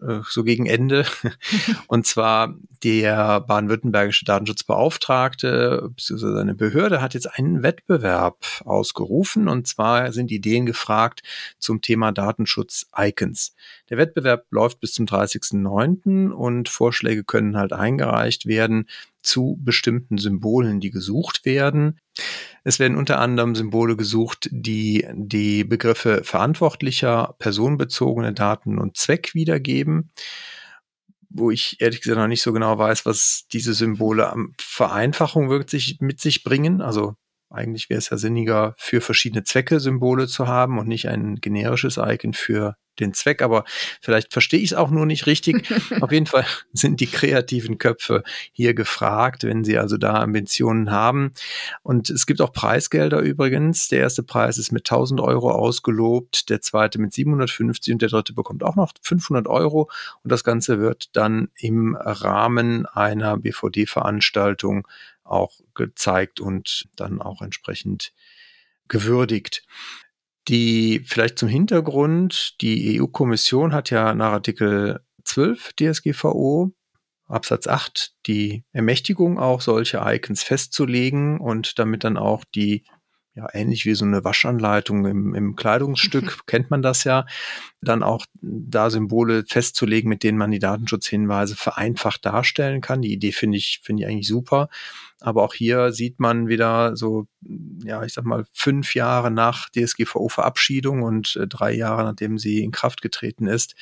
äh, 0.00 0.20
so 0.28 0.44
gegen 0.44 0.66
Ende. 0.66 1.04
Und 1.88 2.06
zwar 2.06 2.54
der 2.84 3.40
baden-württembergische 3.40 4.24
Datenschutzbeauftragte 4.24 5.90
bzw. 5.96 6.32
seine 6.32 6.54
Behörde 6.54 7.02
hat 7.02 7.14
jetzt 7.14 7.26
einen 7.26 7.64
Wettbewerb 7.64 8.46
ausgerufen. 8.64 9.48
Und 9.48 9.66
zwar 9.66 10.12
sind 10.12 10.30
Ideen 10.30 10.64
gefragt 10.64 11.22
zum 11.58 11.80
Thema 11.80 12.12
Datenschutz-Icons. 12.12 13.56
Der 13.88 13.98
Wettbewerb 13.98 14.46
läuft 14.50 14.78
bis 14.78 14.94
zum 14.94 15.06
30.09. 15.06 16.30
und 16.30 16.68
Vorschläge 16.68 17.24
können 17.24 17.56
halt 17.56 17.72
eingereicht 17.72 18.46
werden 18.46 18.86
zu 19.22 19.58
bestimmten 19.60 20.18
Symbolen, 20.18 20.80
die 20.80 20.90
gesucht 20.90 21.44
werden. 21.44 21.98
Es 22.64 22.78
werden 22.78 22.96
unter 22.96 23.18
anderem 23.18 23.54
Symbole 23.54 23.96
gesucht, 23.96 24.48
die 24.52 25.06
die 25.14 25.64
Begriffe 25.64 26.22
verantwortlicher, 26.24 27.34
personenbezogene 27.38 28.32
Daten 28.32 28.78
und 28.78 28.96
Zweck 28.96 29.34
wiedergeben, 29.34 30.10
wo 31.28 31.50
ich 31.50 31.80
ehrlich 31.80 32.02
gesagt 32.02 32.18
noch 32.18 32.26
nicht 32.26 32.42
so 32.42 32.52
genau 32.52 32.78
weiß, 32.78 33.06
was 33.06 33.46
diese 33.52 33.72
Symbole 33.72 34.30
am 34.30 34.52
Vereinfachung 34.58 35.48
wirklich 35.48 35.98
mit 36.00 36.20
sich 36.20 36.42
bringen. 36.42 36.80
Also 36.80 37.14
eigentlich 37.50 37.90
wäre 37.90 37.98
es 37.98 38.10
ja 38.10 38.16
sinniger, 38.16 38.74
für 38.76 39.00
verschiedene 39.00 39.44
Zwecke 39.44 39.80
Symbole 39.80 40.28
zu 40.28 40.46
haben 40.46 40.78
und 40.78 40.88
nicht 40.88 41.08
ein 41.08 41.36
generisches 41.36 41.98
Icon 41.98 42.32
für 42.32 42.76
den 43.00 43.14
Zweck, 43.14 43.42
aber 43.42 43.64
vielleicht 44.00 44.32
verstehe 44.32 44.60
ich 44.60 44.72
es 44.72 44.76
auch 44.76 44.90
nur 44.90 45.06
nicht 45.06 45.26
richtig. 45.26 45.68
Auf 46.00 46.12
jeden 46.12 46.26
Fall 46.26 46.44
sind 46.72 47.00
die 47.00 47.06
kreativen 47.06 47.78
Köpfe 47.78 48.22
hier 48.52 48.74
gefragt, 48.74 49.44
wenn 49.44 49.64
sie 49.64 49.78
also 49.78 49.96
da 49.96 50.14
Ambitionen 50.14 50.90
haben. 50.90 51.32
Und 51.82 52.10
es 52.10 52.26
gibt 52.26 52.40
auch 52.40 52.52
Preisgelder 52.52 53.20
übrigens. 53.20 53.88
Der 53.88 54.00
erste 54.00 54.22
Preis 54.22 54.58
ist 54.58 54.70
mit 54.70 54.90
1000 54.90 55.20
Euro 55.20 55.50
ausgelobt, 55.50 56.50
der 56.50 56.60
zweite 56.60 57.00
mit 57.00 57.12
750 57.12 57.94
und 57.94 58.02
der 58.02 58.10
dritte 58.10 58.34
bekommt 58.34 58.62
auch 58.62 58.76
noch 58.76 58.92
500 59.02 59.48
Euro. 59.48 59.90
Und 60.22 60.30
das 60.30 60.44
Ganze 60.44 60.78
wird 60.78 61.08
dann 61.14 61.48
im 61.56 61.96
Rahmen 61.96 62.86
einer 62.86 63.38
BVD-Veranstaltung 63.38 64.86
auch 65.30 65.60
gezeigt 65.74 66.40
und 66.40 66.88
dann 66.96 67.20
auch 67.20 67.42
entsprechend 67.42 68.12
gewürdigt. 68.88 69.64
Die 70.48 71.02
vielleicht 71.06 71.38
zum 71.38 71.48
Hintergrund, 71.48 72.60
die 72.60 73.00
EU-Kommission 73.00 73.72
hat 73.72 73.90
ja 73.90 74.14
nach 74.14 74.32
Artikel 74.32 75.00
12 75.24 75.74
DSGVO 75.74 76.72
Absatz 77.30 77.68
8 77.68 78.12
die 78.26 78.64
Ermächtigung 78.72 79.38
auch 79.38 79.60
solche 79.60 80.02
Icons 80.04 80.42
festzulegen 80.42 81.38
und 81.38 81.78
damit 81.78 82.02
dann 82.02 82.16
auch 82.16 82.44
die 82.54 82.84
ja, 83.34 83.46
ähnlich 83.52 83.86
wie 83.86 83.94
so 83.94 84.04
eine 84.04 84.24
Waschanleitung 84.24 85.06
im, 85.06 85.34
im 85.34 85.56
Kleidungsstück, 85.56 86.46
kennt 86.46 86.70
man 86.70 86.82
das 86.82 87.04
ja, 87.04 87.26
dann 87.80 88.02
auch 88.02 88.26
da 88.40 88.90
Symbole 88.90 89.44
festzulegen, 89.46 90.08
mit 90.08 90.22
denen 90.24 90.38
man 90.38 90.50
die 90.50 90.58
Datenschutzhinweise 90.58 91.54
vereinfacht 91.54 92.26
darstellen 92.26 92.80
kann. 92.80 93.02
Die 93.02 93.12
Idee 93.12 93.32
finde 93.32 93.58
ich, 93.58 93.80
finde 93.82 94.02
ich 94.02 94.08
eigentlich 94.08 94.28
super. 94.28 94.68
Aber 95.20 95.44
auch 95.44 95.54
hier 95.54 95.92
sieht 95.92 96.18
man 96.18 96.48
wieder 96.48 96.96
so, 96.96 97.26
ja, 97.84 98.02
ich 98.02 98.14
sag 98.14 98.24
mal, 98.24 98.46
fünf 98.52 98.94
Jahre 98.94 99.30
nach 99.30 99.68
DSGVO-Verabschiedung 99.70 101.02
und 101.02 101.36
äh, 101.36 101.46
drei 101.46 101.72
Jahre 101.72 102.04
nachdem 102.04 102.38
sie 102.38 102.62
in 102.62 102.72
Kraft 102.72 103.02
getreten 103.02 103.46
ist, 103.46 103.74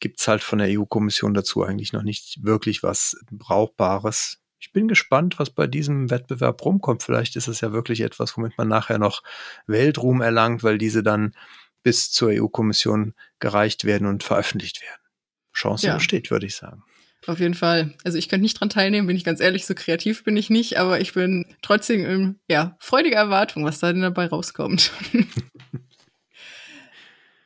gibt's 0.00 0.26
halt 0.26 0.42
von 0.42 0.58
der 0.58 0.68
EU-Kommission 0.68 1.34
dazu 1.34 1.62
eigentlich 1.62 1.92
noch 1.92 2.02
nicht 2.02 2.42
wirklich 2.42 2.82
was 2.82 3.16
Brauchbares. 3.30 4.41
Ich 4.62 4.70
bin 4.70 4.86
gespannt, 4.86 5.40
was 5.40 5.50
bei 5.50 5.66
diesem 5.66 6.08
Wettbewerb 6.08 6.64
rumkommt. 6.64 7.02
Vielleicht 7.02 7.34
ist 7.34 7.48
es 7.48 7.60
ja 7.60 7.72
wirklich 7.72 8.00
etwas, 8.00 8.36
womit 8.36 8.56
man 8.56 8.68
nachher 8.68 9.00
noch 9.00 9.24
Weltruhm 9.66 10.20
erlangt, 10.20 10.62
weil 10.62 10.78
diese 10.78 11.02
dann 11.02 11.34
bis 11.82 12.12
zur 12.12 12.30
EU-Kommission 12.30 13.14
gereicht 13.40 13.84
werden 13.84 14.06
und 14.06 14.22
veröffentlicht 14.22 14.80
werden. 14.80 15.02
Chance 15.52 15.88
ja. 15.88 15.94
besteht, 15.96 16.30
würde 16.30 16.46
ich 16.46 16.54
sagen. 16.54 16.84
Auf 17.26 17.40
jeden 17.40 17.54
Fall. 17.54 17.92
Also 18.04 18.18
ich 18.18 18.28
könnte 18.28 18.42
nicht 18.42 18.60
dran 18.60 18.70
teilnehmen, 18.70 19.08
bin 19.08 19.16
ich 19.16 19.24
ganz 19.24 19.40
ehrlich, 19.40 19.66
so 19.66 19.74
kreativ 19.74 20.22
bin 20.22 20.36
ich 20.36 20.48
nicht, 20.48 20.78
aber 20.78 21.00
ich 21.00 21.12
bin 21.12 21.44
trotzdem 21.60 22.04
in 22.04 22.40
ja, 22.48 22.76
freudiger 22.78 23.16
Erwartung, 23.16 23.64
was 23.64 23.80
da 23.80 23.92
denn 23.92 24.02
dabei 24.02 24.26
rauskommt. 24.26 24.92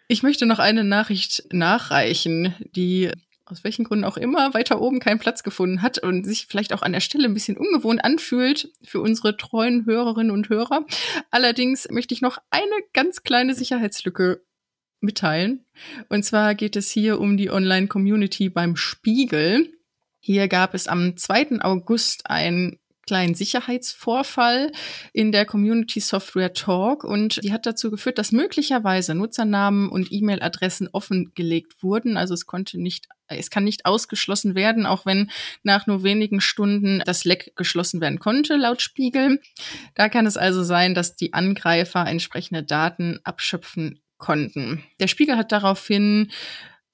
ich 0.09 0.23
möchte 0.23 0.45
noch 0.45 0.59
eine 0.59 0.85
Nachricht 0.85 1.45
nachreichen, 1.51 2.55
die 2.73 3.11
aus 3.47 3.65
welchen 3.65 3.85
Gründen 3.85 4.05
auch 4.05 4.17
immer 4.17 4.55
weiter 4.55 4.81
oben 4.81 4.99
keinen 4.99 5.21
Platz 5.21 5.43
gefunden 5.43 5.81
hat 5.81 5.99
und 5.99 6.25
sich 6.25 6.47
vielleicht 6.49 6.73
auch 6.73 6.83
an 6.83 6.93
der 6.93 7.01
Stelle 7.01 7.25
ein 7.27 7.35
bisschen 7.35 7.57
ungewohnt 7.57 8.05
anfühlt 8.05 8.73
für 8.83 9.01
unsere 9.01 9.37
treuen 9.37 9.87
Hörerinnen 9.87 10.33
und 10.33 10.49
Hörer. 10.49 10.85
Allerdings 11.31 11.89
möchte 11.91 12.13
ich 12.13 12.21
noch 12.21 12.39
eine 12.51 12.83
ganz 12.93 13.23
kleine 13.23 13.55
Sicherheitslücke 13.55 14.43
mitteilen. 15.01 15.65
Und 16.09 16.25
zwar 16.25 16.55
geht 16.55 16.77
es 16.77 16.91
hier 16.91 17.21
um 17.21 17.37
die 17.37 17.51
Online-Community 17.51 18.49
beim 18.49 18.77
Spiegel. 18.77 19.73
Hier 20.19 20.49
gab 20.49 20.75
es 20.75 20.89
am 20.89 21.17
2. 21.17 21.61
August 21.61 22.29
einen 22.29 22.79
kleinen 23.07 23.35
Sicherheitsvorfall 23.35 24.73
in 25.13 25.33
der 25.33 25.47
Community 25.47 26.01
Software 26.01 26.53
Talk 26.53 27.05
und 27.05 27.43
die 27.43 27.53
hat 27.53 27.65
dazu 27.65 27.91
geführt, 27.91 28.19
dass 28.19 28.33
möglicherweise 28.33 29.15
Nutzernamen 29.15 29.89
und 29.89 30.11
E-Mail-Adressen 30.11 30.89
offengelegt 30.93 31.83
wurden. 31.83 32.17
Also 32.17 32.35
es 32.35 32.47
konnte 32.47 32.81
nicht, 32.81 33.07
es 33.29 33.51
kann 33.51 33.65
nicht 33.65 33.87
ausgeschlossen 33.87 34.55
werden, 34.55 34.87
auch 34.87 35.07
wenn 35.07 35.31
nach 35.63 35.87
nur 35.87 36.03
wenigen 36.03 36.41
Stunden 36.41 37.03
das 37.07 37.25
Leck 37.25 37.53
geschlossen 37.55 38.01
werden 38.01 38.19
konnte, 38.19 38.57
laut 38.57 38.83
Spiegel. 38.83 39.41
Da 39.95 40.09
kann 40.09 40.27
es 40.27 40.37
also 40.37 40.65
sein, 40.65 40.95
dass 40.95 41.17
die 41.17 41.33
Angreifer 41.33 42.07
entsprechende 42.07 42.63
Daten 42.63 43.21
abschöpfen 43.23 44.01
konnten. 44.19 44.83
Der 45.01 45.09
Spiegel 45.09 45.37
hat 45.37 45.53
daraufhin 45.53 46.33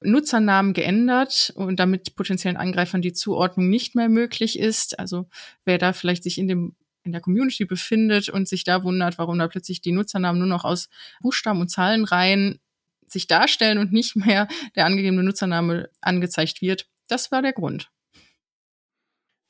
Nutzernamen 0.05 0.73
geändert 0.73 1.53
und 1.57 1.79
damit 1.79 2.15
potenziellen 2.17 2.57
Angreifern 2.57 3.03
die 3.03 3.13
Zuordnung 3.13 3.69
nicht 3.69 3.95
mehr 3.95 4.09
möglich 4.09 4.59
ist. 4.59 4.99
Also 4.99 5.29
wer 5.65 5.79
da 5.79 5.93
vielleicht 5.93 6.23
sich 6.23 6.39
in 6.39 6.49
dem 6.49 6.77
in 7.05 7.13
der 7.13 7.21
Community 7.21 7.65
befindet 7.65 8.29
und 8.29 8.49
sich 8.49 8.63
da 8.63 8.85
wundert, 8.85 9.19
warum 9.19 9.39
da 9.39 9.49
plötzlich 9.49 9.81
die 9.81 9.91
Nutzernamen 9.91 10.39
nur 10.39 10.49
noch 10.49 10.65
aus 10.65 10.89
Buchstaben 11.21 11.61
und 11.61 11.69
Zahlenreihen 11.69 12.61
sich 13.09 13.27
darstellen 13.27 13.79
und 13.79 13.93
nicht 13.93 14.17
mehr 14.17 14.49
der 14.77 14.87
angegebene 14.87 15.23
Nutzername 15.23 15.91
angezeigt 16.01 16.63
wird. 16.63 16.87
Das 17.09 17.33
war 17.33 17.43
der 17.43 17.53
Grund. 17.53 17.91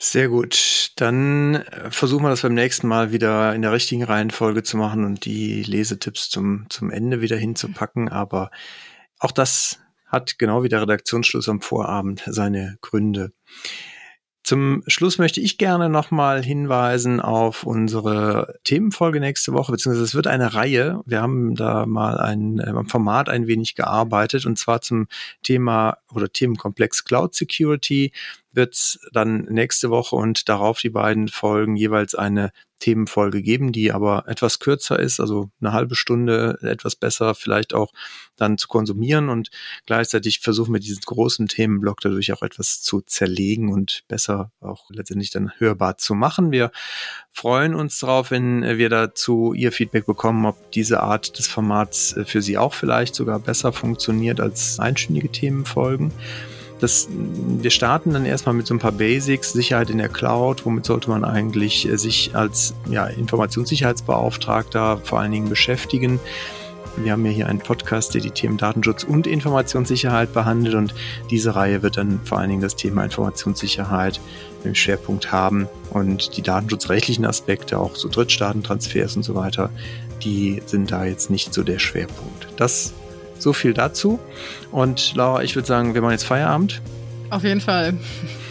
Sehr 0.04 0.28
gut. 0.28 0.90
Dann 0.96 1.54
äh, 1.54 1.90
versuchen 1.92 2.24
wir 2.24 2.30
das 2.30 2.42
beim 2.42 2.54
nächsten 2.54 2.88
Mal 2.88 3.12
wieder 3.12 3.54
in 3.54 3.62
der 3.62 3.70
richtigen 3.70 4.02
Reihenfolge 4.02 4.64
zu 4.64 4.76
machen 4.76 5.04
und 5.04 5.24
die 5.24 5.62
Lesetipps 5.62 6.28
zum, 6.28 6.66
zum 6.70 6.90
Ende 6.90 7.20
wieder 7.20 7.36
hinzupacken. 7.36 8.08
Aber 8.08 8.50
auch 9.20 9.30
das 9.30 9.78
hat 10.12 10.38
genau 10.38 10.62
wie 10.62 10.68
der 10.68 10.82
Redaktionsschluss 10.82 11.48
am 11.48 11.62
Vorabend 11.62 12.22
seine 12.26 12.76
Gründe. 12.82 13.32
Zum 14.44 14.82
Schluss 14.88 15.18
möchte 15.18 15.40
ich 15.40 15.56
gerne 15.56 15.88
nochmal 15.88 16.42
hinweisen 16.42 17.20
auf 17.20 17.62
unsere 17.62 18.58
Themenfolge 18.64 19.20
nächste 19.20 19.52
Woche, 19.52 19.70
beziehungsweise 19.70 20.04
es 20.04 20.16
wird 20.16 20.26
eine 20.26 20.54
Reihe. 20.54 21.00
Wir 21.06 21.22
haben 21.22 21.54
da 21.54 21.86
mal 21.86 22.18
ein, 22.18 22.58
äh, 22.58 22.70
am 22.70 22.88
Format 22.88 23.28
ein 23.28 23.46
wenig 23.46 23.76
gearbeitet 23.76 24.44
und 24.44 24.58
zwar 24.58 24.80
zum 24.80 25.06
Thema 25.44 25.98
oder 26.12 26.28
Themenkomplex 26.30 27.04
Cloud 27.04 27.34
Security 27.36 28.12
wird 28.50 28.74
es 28.74 28.98
dann 29.12 29.44
nächste 29.44 29.90
Woche 29.90 30.16
und 30.16 30.48
darauf 30.48 30.80
die 30.80 30.90
beiden 30.90 31.28
Folgen 31.28 31.76
jeweils 31.76 32.16
eine 32.16 32.50
Themenfolge 32.82 33.42
geben, 33.42 33.70
die 33.70 33.92
aber 33.92 34.24
etwas 34.26 34.58
kürzer 34.58 34.98
ist, 34.98 35.20
also 35.20 35.50
eine 35.60 35.72
halbe 35.72 35.94
Stunde 35.94 36.58
etwas 36.62 36.96
besser 36.96 37.34
vielleicht 37.36 37.74
auch 37.74 37.92
dann 38.36 38.58
zu 38.58 38.66
konsumieren 38.66 39.28
und 39.28 39.50
gleichzeitig 39.86 40.40
versuchen 40.40 40.72
wir 40.72 40.80
diesen 40.80 41.02
großen 41.02 41.46
Themenblock 41.46 42.00
dadurch 42.00 42.32
auch 42.32 42.42
etwas 42.42 42.82
zu 42.82 43.00
zerlegen 43.00 43.72
und 43.72 44.02
besser 44.08 44.50
auch 44.60 44.90
letztendlich 44.90 45.30
dann 45.30 45.52
hörbar 45.58 45.96
zu 45.96 46.14
machen. 46.14 46.50
Wir 46.50 46.72
freuen 47.30 47.74
uns 47.74 48.00
darauf, 48.00 48.32
wenn 48.32 48.62
wir 48.62 48.88
dazu 48.88 49.52
Ihr 49.54 49.70
Feedback 49.70 50.06
bekommen, 50.06 50.44
ob 50.44 50.72
diese 50.72 51.00
Art 51.00 51.38
des 51.38 51.46
Formats 51.46 52.16
für 52.24 52.42
Sie 52.42 52.58
auch 52.58 52.74
vielleicht 52.74 53.14
sogar 53.14 53.38
besser 53.38 53.72
funktioniert 53.72 54.40
als 54.40 54.80
einstündige 54.80 55.30
Themenfolgen. 55.30 56.12
Das, 56.82 57.06
wir 57.08 57.70
starten 57.70 58.12
dann 58.12 58.26
erstmal 58.26 58.56
mit 58.56 58.66
so 58.66 58.74
ein 58.74 58.80
paar 58.80 58.90
Basics, 58.90 59.52
Sicherheit 59.52 59.88
in 59.88 59.98
der 59.98 60.08
Cloud, 60.08 60.66
womit 60.66 60.84
sollte 60.84 61.10
man 61.10 61.24
eigentlich 61.24 61.88
äh, 61.88 61.96
sich 61.96 62.34
als 62.34 62.74
ja, 62.90 63.06
Informationssicherheitsbeauftragter 63.06 64.98
vor 65.04 65.20
allen 65.20 65.30
Dingen 65.30 65.48
beschäftigen. 65.48 66.18
Wir 66.96 67.12
haben 67.12 67.24
ja 67.24 67.30
hier 67.30 67.46
einen 67.46 67.60
Podcast, 67.60 68.14
der 68.14 68.20
die 68.20 68.32
Themen 68.32 68.58
Datenschutz 68.58 69.04
und 69.04 69.28
Informationssicherheit 69.28 70.32
behandelt 70.32 70.74
und 70.74 70.92
diese 71.30 71.54
Reihe 71.54 71.82
wird 71.84 71.98
dann 71.98 72.20
vor 72.24 72.38
allen 72.38 72.50
Dingen 72.50 72.62
das 72.62 72.74
Thema 72.74 73.04
Informationssicherheit 73.04 74.20
im 74.64 74.74
Schwerpunkt 74.74 75.30
haben 75.30 75.68
und 75.90 76.36
die 76.36 76.42
datenschutzrechtlichen 76.42 77.24
Aspekte, 77.24 77.78
auch 77.78 77.94
so 77.94 78.08
Drittstaatentransfers 78.08 79.14
und 79.14 79.22
so 79.22 79.36
weiter, 79.36 79.70
die 80.24 80.60
sind 80.66 80.90
da 80.90 81.04
jetzt 81.04 81.30
nicht 81.30 81.54
so 81.54 81.62
der 81.62 81.78
Schwerpunkt. 81.78 82.48
Das 82.56 82.92
so 83.42 83.52
viel 83.52 83.74
dazu. 83.74 84.18
Und 84.70 85.14
Laura, 85.14 85.42
ich 85.42 85.54
würde 85.54 85.66
sagen, 85.66 85.94
wir 85.94 86.02
machen 86.02 86.12
jetzt 86.12 86.24
Feierabend. 86.24 86.80
Auf 87.30 87.44
jeden 87.44 87.60
Fall. 87.60 87.94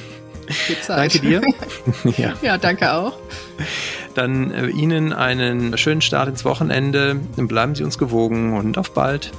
danke 0.87 1.19
dir. 1.19 1.41
ja. 2.17 2.33
ja, 2.41 2.57
danke 2.57 2.93
auch. 2.93 3.13
Dann 4.15 4.51
äh, 4.51 4.67
Ihnen 4.67 5.13
einen 5.13 5.77
schönen 5.77 6.01
Start 6.01 6.27
ins 6.27 6.43
Wochenende. 6.45 7.15
Bleiben 7.37 7.75
Sie 7.75 7.83
uns 7.83 7.97
gewogen 7.97 8.57
und 8.57 8.77
auf 8.77 8.93
bald. 8.93 9.31